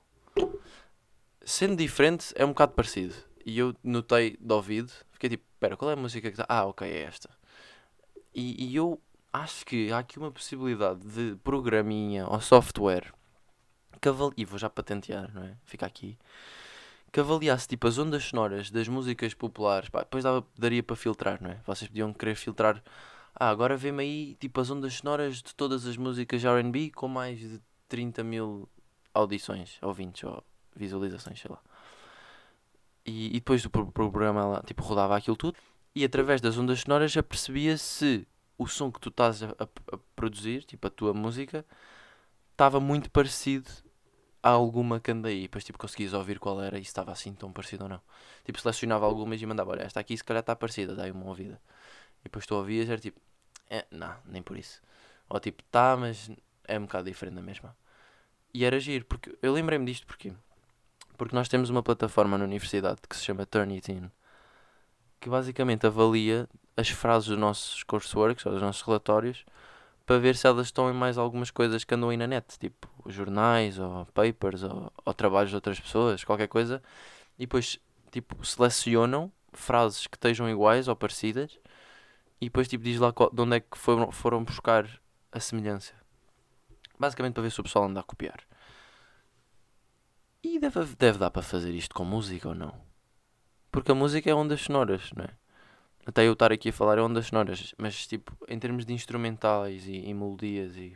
[1.45, 3.15] Sendo diferente, é um bocado parecido.
[3.45, 6.45] E eu notei de ouvido, fiquei tipo, espera, qual é a música que está?
[6.49, 7.29] Ah, ok, é esta.
[8.35, 13.17] E, e eu acho que há aqui uma possibilidade de programinha ou software
[14.01, 14.33] que avali...
[14.37, 15.55] E vou já patentear, não é?
[15.65, 16.17] Fica aqui
[17.11, 21.41] que avaliasse tipo as ondas sonoras das músicas populares, pá, depois dava, daria para filtrar,
[21.41, 21.59] não é?
[21.65, 22.81] Vocês podiam querer filtrar.
[23.35, 27.39] Ah, agora vê-me aí tipo as ondas sonoras de todas as músicas RB com mais
[27.39, 28.69] de 30 mil
[29.13, 30.43] audições, ouvintes ou
[30.75, 31.59] visualizações, sei lá.
[33.05, 35.57] E, e depois do programa ela tipo rodava aquilo tudo
[35.95, 38.27] e através das ondas sonoras já percebia se
[38.57, 41.65] o som que tu estás a, a, a produzir, tipo a tua música,
[42.59, 43.69] estava muito parecido
[44.43, 45.43] há alguma que anda aí.
[45.43, 48.01] Depois tipo, conseguias ouvir qual era e se estava assim tão parecido ou não.
[48.43, 51.61] Tipo, selecionava algumas e mandava, olha, esta aqui se calhar está parecida, dá uma ouvida.
[52.19, 53.17] E depois tu ouvias era tipo,
[53.69, 54.81] é, não, nem por isso.
[55.29, 56.29] Ou tipo, tá, mas
[56.67, 57.73] é um bocado diferente da mesma.
[58.53, 60.33] E era giro, porque eu lembrei-me disto porque
[61.17, 64.09] porque nós temos uma plataforma na universidade que se chama Turnitin,
[65.19, 66.47] que basicamente avalia
[66.77, 69.45] as frases dos nossos courseworks ou dos nossos relatórios
[70.09, 72.89] para ver se elas estão em mais algumas coisas que andam aí na net, tipo
[73.05, 76.81] jornais ou papers ou, ou trabalhos de outras pessoas, qualquer coisa,
[77.37, 77.77] e depois
[78.09, 81.59] tipo selecionam frases que estejam iguais ou parecidas
[82.41, 84.89] e depois tipo diz lá de onde é que foram, foram buscar
[85.31, 85.93] a semelhança.
[86.97, 88.39] Basicamente para ver se o pessoal anda a copiar.
[90.41, 92.73] E deve, deve dar para fazer isto com música ou não?
[93.71, 95.38] Porque a música é ondas sonoras, não é?
[96.09, 99.85] Até eu estar aqui a falar é ondas sonoras, mas tipo, em termos de instrumentais
[99.85, 100.95] e, e melodias e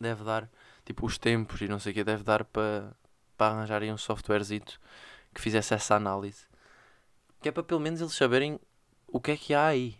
[0.00, 0.48] deve dar,
[0.84, 2.94] tipo, os tempos e não sei o que, deve dar para
[3.38, 4.80] arranjarem um softwarezito
[5.34, 6.46] que fizesse essa análise.
[7.40, 8.58] Que é para pelo menos eles saberem
[9.06, 9.96] o que é que há aí.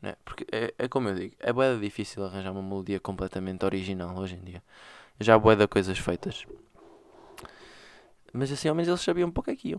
[0.00, 0.16] Né?
[0.24, 4.34] Porque é, é como eu digo, é boeda difícil arranjar uma melodia completamente original hoje
[4.34, 4.62] em dia.
[5.20, 6.44] Já há boeda coisas feitas.
[8.32, 9.76] Mas assim ao menos eles sabiam um pouco aqui.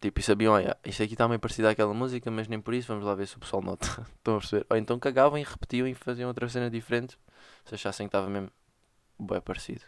[0.00, 2.88] Tipo, e sabiam, olha, isto aqui está meio parecido àquela música, mas nem por isso,
[2.88, 3.86] vamos lá ver se o pessoal nota.
[4.18, 4.66] Estão a perceber?
[4.68, 7.18] Ou então cagavam e repetiam e faziam outra cena diferente,
[7.64, 8.50] se achassem que estava mesmo
[9.18, 9.82] bem parecido.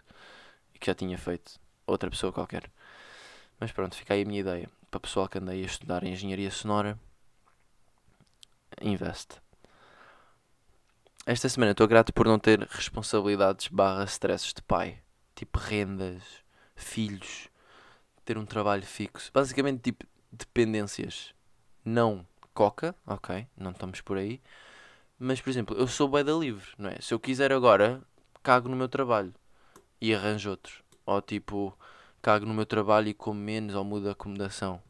[0.75, 2.71] E que já tinha feito outra pessoa qualquer.
[3.61, 4.69] Mas pronto, fica aí a minha ideia.
[4.91, 6.99] Para o pessoal que anda aí a estudar engenharia sonora,
[8.81, 9.37] investe.
[11.27, 15.03] Esta semana estou grato por não ter responsabilidades barra stresses de pai.
[15.35, 16.23] Tipo rendas,
[16.75, 17.51] filhos
[18.29, 19.31] ter um trabalho fixo.
[19.33, 21.33] Basicamente, tipo, dependências.
[21.83, 24.39] Não coca, ok, não estamos por aí.
[25.19, 27.01] Mas, por exemplo, eu sou bem da livre, não é?
[27.01, 28.03] Se eu quiser agora,
[28.43, 29.33] cago no meu trabalho
[29.99, 30.85] e arranjo outro.
[31.07, 31.77] Ou tipo,
[32.21, 34.83] cago no meu trabalho e como menos ou mudo a acomodação.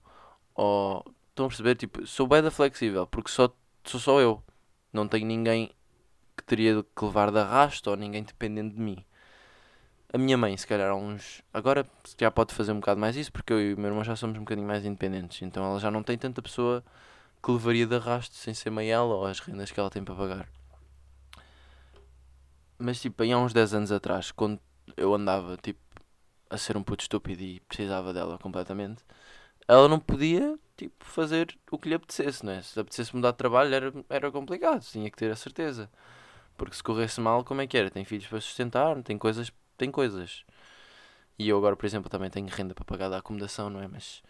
[0.52, 1.76] Ou, estão a perceber?
[1.76, 3.48] Tipo, sou bem da flexível, porque só,
[3.84, 4.42] sou só eu.
[4.92, 5.70] Não tenho ninguém
[6.36, 9.04] que teria que levar de arrasto ou ninguém dependendo de mim.
[10.10, 11.42] A minha mãe, se calhar, há uns.
[11.52, 11.86] Agora
[12.18, 14.36] já pode fazer um bocado mais isso, porque eu e o meu irmão já somos
[14.38, 15.42] um bocadinho mais independentes.
[15.42, 16.82] Então ela já não tem tanta pessoa
[17.42, 20.14] que levaria de arrasto sem ser mãe ela ou as rendas que ela tem para
[20.14, 20.48] pagar.
[22.78, 24.60] Mas tipo, aí há uns 10 anos atrás, quando
[24.96, 25.80] eu andava tipo
[26.50, 29.04] a ser um puto estúpido e precisava dela completamente,
[29.66, 32.62] ela não podia tipo, fazer o que lhe apetecesse, não é?
[32.62, 35.90] Se apetecesse mudar de trabalho era, era complicado, tinha que ter a certeza.
[36.56, 37.90] Porque se corresse mal, como é que era?
[37.90, 40.44] Tem filhos para sustentar, tem coisas, tem coisas.
[41.38, 43.88] E eu agora, por exemplo, também tenho renda para pagar da acomodação, não é?
[43.88, 44.22] Mas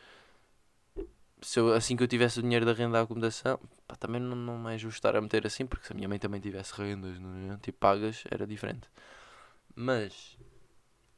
[1.41, 4.37] se eu, assim que eu tivesse o dinheiro da renda da acomodação, pá, também não,
[4.37, 7.19] não é justo estar a meter assim, porque se a minha mãe também tivesse rendas,
[7.19, 7.57] não é?
[7.59, 8.89] tipo pagas, era diferente.
[9.75, 10.37] Mas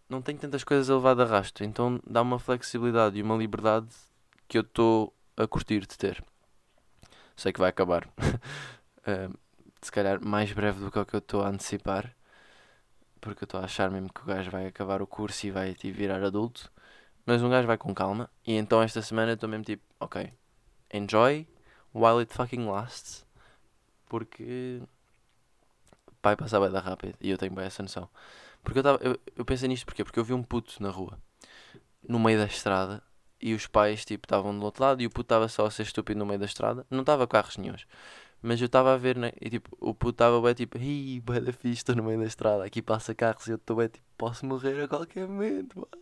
[0.09, 3.89] não tenho tantas coisas a levar de arrasto, então dá uma flexibilidade e uma liberdade
[4.47, 6.22] que eu estou a curtir de ter.
[7.37, 8.07] Sei que vai acabar.
[8.07, 9.39] uh,
[9.81, 12.14] se calhar mais breve do que o que eu estou a antecipar.
[13.20, 15.74] Porque eu estou a achar mesmo que o gajo vai acabar o curso e vai
[15.74, 16.70] tipo, virar adulto.
[17.26, 18.30] Mas um gajo vai com calma.
[18.46, 20.32] E então esta semana estou mesmo tipo, ok,
[20.92, 21.46] enjoy
[21.94, 23.26] while it fucking lasts.
[24.08, 24.82] Porque
[26.22, 27.16] vai passar bem da rápido.
[27.20, 28.08] E eu tenho bem essa noção.
[28.62, 30.04] Porque eu, tava, eu, eu pensei nisto porquê?
[30.04, 31.18] Porque eu vi um puto na rua,
[32.06, 33.02] no meio da estrada,
[33.40, 35.82] e os pais tipo estavam do outro lado e o puto estava só a ser
[35.84, 36.86] estúpido no meio da estrada.
[36.90, 37.86] Não estava carros nenhums.
[38.43, 39.32] Mas eu estava a ver, né?
[39.41, 42.26] E tipo, o puto estava bem tipo, ih, bué da fixe, estou no meio da
[42.26, 46.01] estrada, aqui passa carros e eu estou bem tipo, posso morrer a qualquer momento, mano.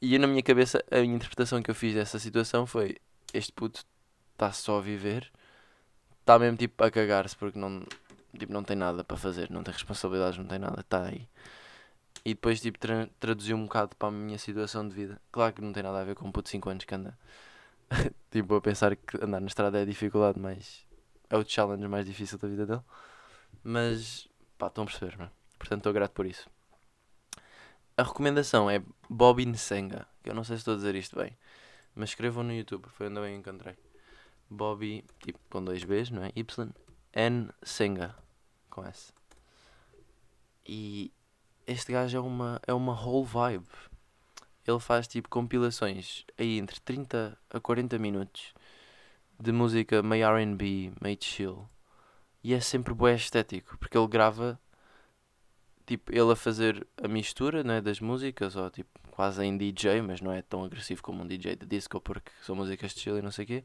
[0.00, 2.96] E eu, na minha cabeça, a minha interpretação que eu fiz dessa situação foi:
[3.32, 3.84] este puto
[4.32, 5.30] está só a viver,
[6.20, 7.84] está mesmo tipo a cagar-se porque não,
[8.38, 11.28] tipo, não tem nada para fazer, não tem responsabilidades, não tem nada, está aí.
[12.24, 15.20] E depois tipo tra traduziu um bocado para a minha situação de vida.
[15.30, 17.16] Claro que não tem nada a ver com um puto de 5 anos que anda
[18.30, 20.84] tipo a pensar que andar na estrada é dificuldade, mas
[21.30, 22.82] é o challenge mais difícil da vida dele.
[23.62, 25.30] Mas pá, estão a perceber, é?
[25.58, 26.48] Portanto estou grato por isso.
[27.96, 31.36] A recomendação é Bobby Nsenga, que eu não sei se estou a dizer isto bem,
[31.94, 33.74] mas escrevam no YouTube, foi onde eu encontrei.
[34.50, 36.32] Bobby, tipo com dois Bs, não é?
[36.36, 36.70] Y,
[37.14, 38.14] N Senga,
[38.68, 39.12] com S.
[40.66, 41.10] E
[41.66, 43.66] este gajo é uma, é uma whole vibe.
[44.66, 48.52] Ele faz tipo compilações aí entre 30 a 40 minutos
[49.38, 51.68] de música meio RB, meio chill.
[52.42, 54.58] E é sempre bué estético, porque ele grava
[55.86, 60.20] tipo ele a fazer a mistura né, das músicas, ou tipo quase em DJ, mas
[60.20, 63.22] não é tão agressivo como um DJ de disco, porque são músicas de chill e
[63.22, 63.64] não sei o quê.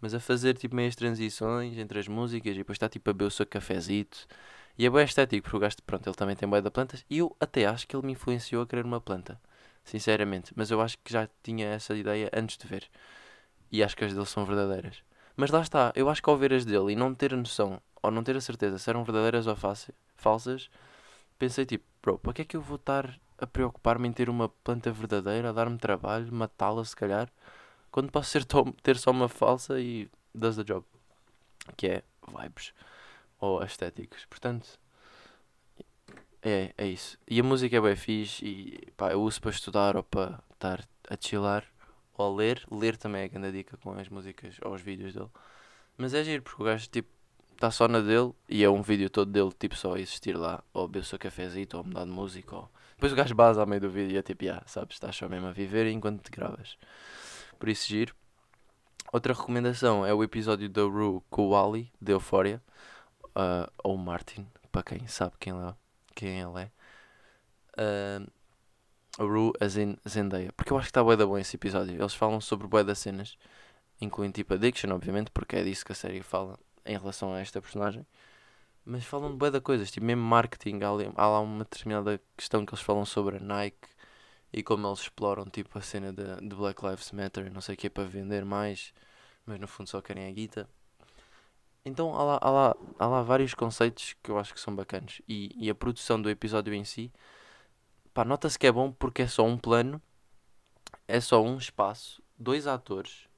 [0.00, 3.26] Mas a fazer tipo meias transições entre as músicas e depois está tipo a beber
[3.26, 4.26] o seu cafezito.
[4.78, 7.04] E é bem estético, porque o gajo, pronto, ele também tem bué de plantas.
[7.08, 9.40] E eu até acho que ele me influenciou a querer uma planta,
[9.84, 10.52] sinceramente.
[10.56, 12.88] Mas eu acho que já tinha essa ideia antes de ver.
[13.70, 15.02] E acho que as dele são verdadeiras.
[15.36, 17.80] Mas lá está, eu acho que ao ver as dele e não ter a noção,
[18.02, 19.56] ou não ter a certeza se eram verdadeiras ou
[20.16, 20.70] falsas,
[21.38, 24.48] pensei tipo, bro, para que é que eu vou estar a preocupar-me em ter uma
[24.48, 27.28] planta verdadeira, a dar-me trabalho, matá-la se calhar,
[27.90, 28.44] quando posso ser
[28.82, 30.84] ter só uma falsa e does the job.
[31.76, 32.72] Que é vibes
[33.40, 34.24] ou estéticos.
[34.26, 34.78] Portanto,
[36.42, 37.18] é, é isso.
[37.28, 40.86] E a música é bem fixe e pá, eu uso para estudar ou para estar
[41.08, 41.64] a chilar
[42.16, 42.64] ou ler.
[42.70, 45.30] Ler também é a grande dica com as músicas ou os vídeos dele.
[45.96, 47.08] Mas é giro porque o gajo tipo
[47.52, 50.88] está só na dele e é um vídeo todo dele tipo só existir lá ou
[50.88, 52.68] beber o seu cafezito ou mudar de música ou...
[52.94, 55.28] Depois o gajo base ao meio do vídeo e é tipo, yeah, sabes, estás só
[55.28, 56.76] mesmo a viver enquanto te gravas.
[57.58, 58.14] Por isso giro.
[59.12, 62.62] Outra recomendação é o episódio da Rue com o Ali, de Euphoria
[63.34, 65.74] uh, ou Martin, para quem sabe quem, é,
[66.14, 66.70] quem ele é.
[67.78, 68.30] Uh,
[69.18, 71.94] Rue as in Zendaya, porque eu acho que está bué da bom esse episódio.
[72.00, 73.36] Eles falam sobre bué das cenas,
[74.00, 77.60] incluindo tipo Addiction, obviamente, porque é disso que a série fala em relação a esta
[77.60, 78.06] personagem.
[78.84, 80.80] Mas falam de bué da coisas, tipo mesmo marketing.
[80.82, 80.88] Há,
[81.22, 83.88] há lá uma determinada questão que eles falam sobre a Nike
[84.52, 87.78] e como eles exploram tipo a cena de, de Black Lives Matter, não sei o
[87.78, 88.92] que, para vender mais,
[89.46, 90.68] mas no fundo só querem a guita.
[91.84, 95.20] Então há lá, há, lá, há lá vários conceitos que eu acho que são bacanas.
[95.28, 97.12] E, e a produção do episódio em si,
[98.14, 100.00] pá, nota-se que é bom porque é só um plano,
[101.06, 103.28] é só um espaço, dois atores,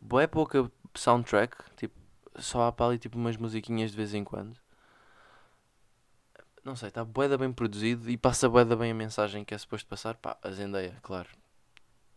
[0.00, 1.94] boa pouca soundtrack, tipo,
[2.36, 4.56] só há para ali tipo umas musiquinhas de vez em quando.
[6.64, 9.88] Não sei, está boeda bem produzido e passa boeda bem a mensagem que é suposto
[9.88, 10.14] passar.
[10.16, 11.28] Pá, a Zendaya, claro,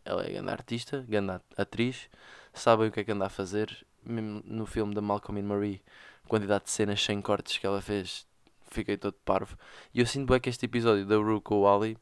[0.03, 2.09] ela é grande artista, grande atriz,
[2.53, 5.81] sabem o que é que anda a fazer mesmo no filme da Malcolm and Marie,
[6.23, 8.27] a quantidade de cenas sem cortes que ela fez,
[8.76, 9.57] fiquei todo parvo.
[9.93, 11.97] E eu sinto bem que este episódio da Rue com o Ali,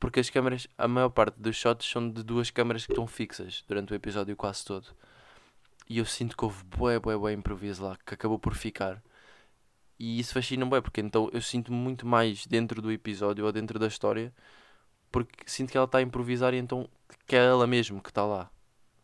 [0.00, 3.64] porque as câmeras, a maior parte dos shots são de duas câmeras que estão fixas
[3.68, 4.86] durante o episódio quase todo.
[5.88, 9.02] E eu sinto que houve bué, bué, bué improviso lá, que acabou por ficar.
[9.98, 13.78] E isso fascina bem, porque então eu sinto muito mais dentro do episódio ou dentro
[13.78, 14.32] da história,
[15.10, 16.88] porque sinto que ela está a improvisar e então
[17.26, 18.50] que é ela mesmo que está lá.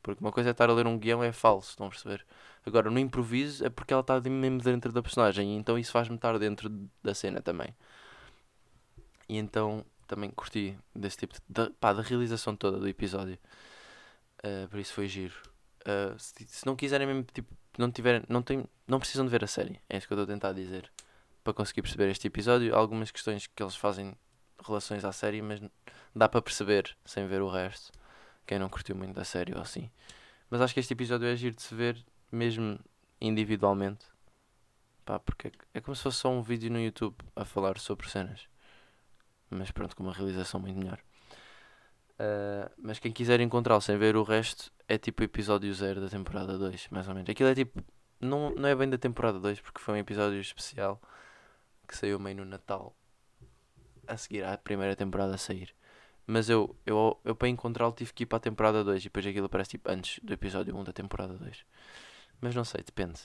[0.03, 2.25] Porque uma coisa é estar a ler um guião é falso, estão a perceber?
[2.67, 6.39] Agora, no improviso é porque ela está mesmo dentro da personagem, então isso faz-me estar
[6.39, 6.71] dentro
[7.03, 7.75] da cena também.
[9.29, 13.39] E então também curti desse tipo de, pá, da realização toda do episódio.
[14.39, 15.35] Uh, por isso foi giro.
[15.83, 19.45] Uh, se, se, não quiserem mesmo, tipo, não tiverem, não, tem, não precisam de ver
[19.45, 19.81] a série.
[19.89, 20.91] É isso que eu estou a tentar dizer.
[21.43, 24.15] Para conseguir perceber este episódio, algumas questões que eles fazem
[24.67, 25.61] relações à série, mas
[26.15, 27.93] dá para perceber sem ver o resto.
[28.47, 29.91] Quem não curtiu muito da série ou assim.
[30.49, 32.03] Mas acho que este episódio é giro de se ver
[32.35, 32.78] mesmo
[33.20, 34.07] individualmente.
[35.05, 38.49] Pá, porque é como se fosse só um vídeo no YouTube a falar sobre cenas.
[39.51, 40.99] Mas pronto, com uma realização muito melhor.
[42.14, 46.09] Uh, mas quem quiser encontrá-lo sem ver o resto é tipo o episódio 0 da
[46.09, 47.28] temporada 2, mais ou menos.
[47.28, 47.82] Aquilo é tipo.
[48.20, 51.01] Não, não é bem da temporada 2 porque foi um episódio especial
[51.87, 52.97] que saiu meio no Natal
[54.07, 55.74] a seguir à primeira temporada a sair.
[56.26, 59.26] Mas eu, eu, eu para encontrá-lo tive que ir para a temporada 2 e depois
[59.26, 61.64] aquilo aparece tipo antes do episódio 1 da temporada 2.
[62.45, 63.23] Mas não sei, depende.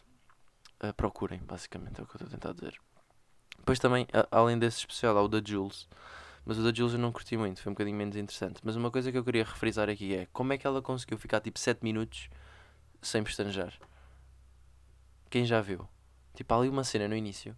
[0.82, 2.80] Uh, procurem, basicamente, é o que eu estou a tentar dizer.
[3.58, 5.90] Depois também, a, além desse especial, há o da Jules.
[6.46, 8.62] Mas o da Jules eu não curti muito, foi um bocadinho menos interessante.
[8.64, 11.42] Mas uma coisa que eu queria refrisar aqui é como é que ela conseguiu ficar
[11.42, 12.30] tipo 7 minutos
[13.02, 13.74] sem pestanejar.
[15.30, 15.86] Quem já viu?
[16.34, 17.58] Tipo, há ali uma cena no início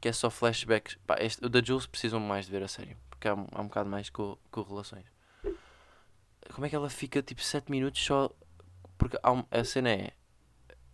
[0.00, 1.00] que é só flashbacks.
[1.04, 3.66] Pá, este, o da Jules precisam mais de ver a sério, porque há, há um
[3.66, 5.06] bocado mais com, com relações.
[6.52, 8.30] Como é que ela fica tipo 7 minutos só.
[8.96, 10.12] Porque um, a cena é.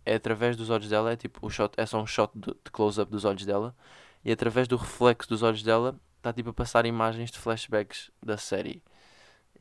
[0.09, 2.71] É através dos olhos dela, é tipo, o shot, é só um shot de, de
[2.71, 3.75] close-up dos olhos dela,
[4.23, 8.37] e através do reflexo dos olhos dela está tipo a passar imagens de flashbacks da
[8.37, 8.81] série.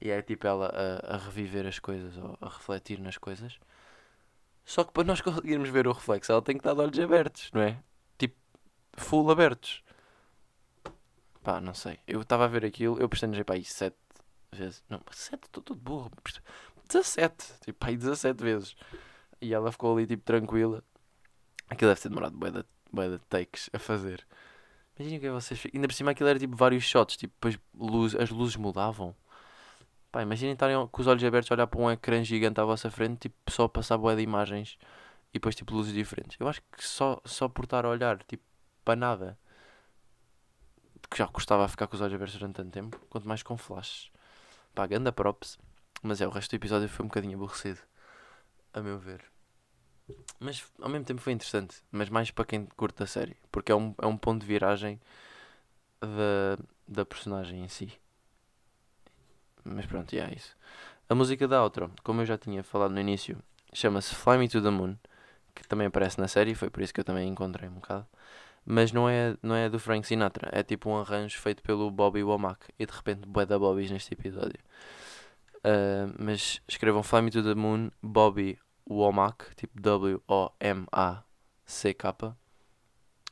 [0.00, 3.58] E é tipo ela a, a reviver as coisas ou a refletir nas coisas.
[4.64, 7.50] Só que para nós conseguirmos ver o reflexo, ela tem que estar de olhos abertos,
[7.52, 7.78] não é?
[8.98, 9.82] full abertos.
[11.42, 11.98] Pá, não sei.
[12.06, 13.96] Eu estava a ver aquilo, eu prestanejei para aí 7
[14.52, 14.82] vezes.
[14.88, 16.10] Não, 7, estou todo burro.
[16.88, 18.76] 17, tipo, aí 17 vezes.
[19.40, 20.82] E ela ficou ali, tipo, tranquila.
[21.70, 24.26] Aquilo deve ter demorado bué de, takes a fazer.
[24.98, 25.66] Imagina que é vocês.
[25.72, 29.14] Ainda por cima aquilo era tipo vários shots, tipo, depois luz, as luzes mudavam.
[30.10, 32.90] Pá, imaginem estarem com os olhos abertos a olhar para um ecrã gigante à vossa
[32.90, 34.78] frente, tipo, só passar bué de imagens
[35.30, 36.36] e depois tipo luzes diferentes.
[36.40, 38.42] Eu acho que só, só por estar a olhar, tipo,
[38.84, 39.38] para nada.
[41.10, 44.10] Que já custava ficar com os olhos abertos durante tanto tempo, quanto mais com flashes.
[44.74, 45.58] Pá, ganda props.
[46.02, 47.80] Mas é, o resto do episódio foi um bocadinho aborrecido.
[48.72, 49.22] A meu ver.
[50.40, 51.76] Mas ao mesmo tempo foi interessante.
[51.90, 53.36] Mas mais para quem curte a série.
[53.50, 55.00] Porque é um, é um ponto de viragem
[56.00, 57.92] da, da personagem em si.
[59.64, 60.56] Mas pronto, é isso.
[61.08, 63.42] A música da outro, como eu já tinha falado no início,
[63.72, 64.96] chama-se Fly Me to the Moon.
[65.54, 66.54] Que também aparece na série.
[66.54, 68.06] Foi por isso que eu também encontrei um bocado
[68.70, 72.22] mas não é, não é do Frank Sinatra, é tipo um arranjo feito pelo Bobby
[72.22, 74.60] Womack e de repente bué da Bobbies neste episódio.
[75.68, 78.58] Uh, mas escrevam Fly Me to the Moon, Bobby
[78.88, 80.56] Womack, tipo W-O-M-A-C-K.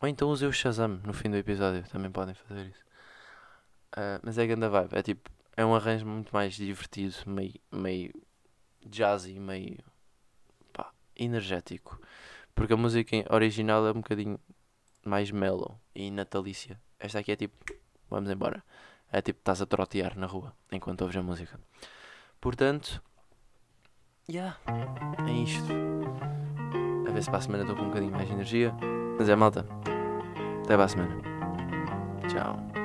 [0.02, 2.84] Ou então usem o Shazam no fim do episódio, também podem fazer isso.
[3.96, 8.12] Uh, mas é grande vibe, é tipo, é um arranjo muito mais divertido, meio, meio
[8.84, 9.78] jazzy, meio
[10.74, 11.98] pá, energético.
[12.54, 14.38] Porque a música original é um bocadinho
[15.02, 16.78] mais mellow e natalícia.
[16.98, 17.56] Esta aqui é tipo,
[18.10, 18.62] vamos embora.
[19.10, 21.58] É tipo, estás a trotear na rua enquanto ouves a música.
[22.40, 23.02] Portanto,
[24.28, 24.56] yeah,
[25.26, 25.72] é isto.
[27.08, 28.74] A ver se para a semana estou com um bocadinho mais de energia.
[29.18, 29.66] Mas é malta.
[30.64, 31.16] Até para a semana.
[32.28, 32.75] Tchau.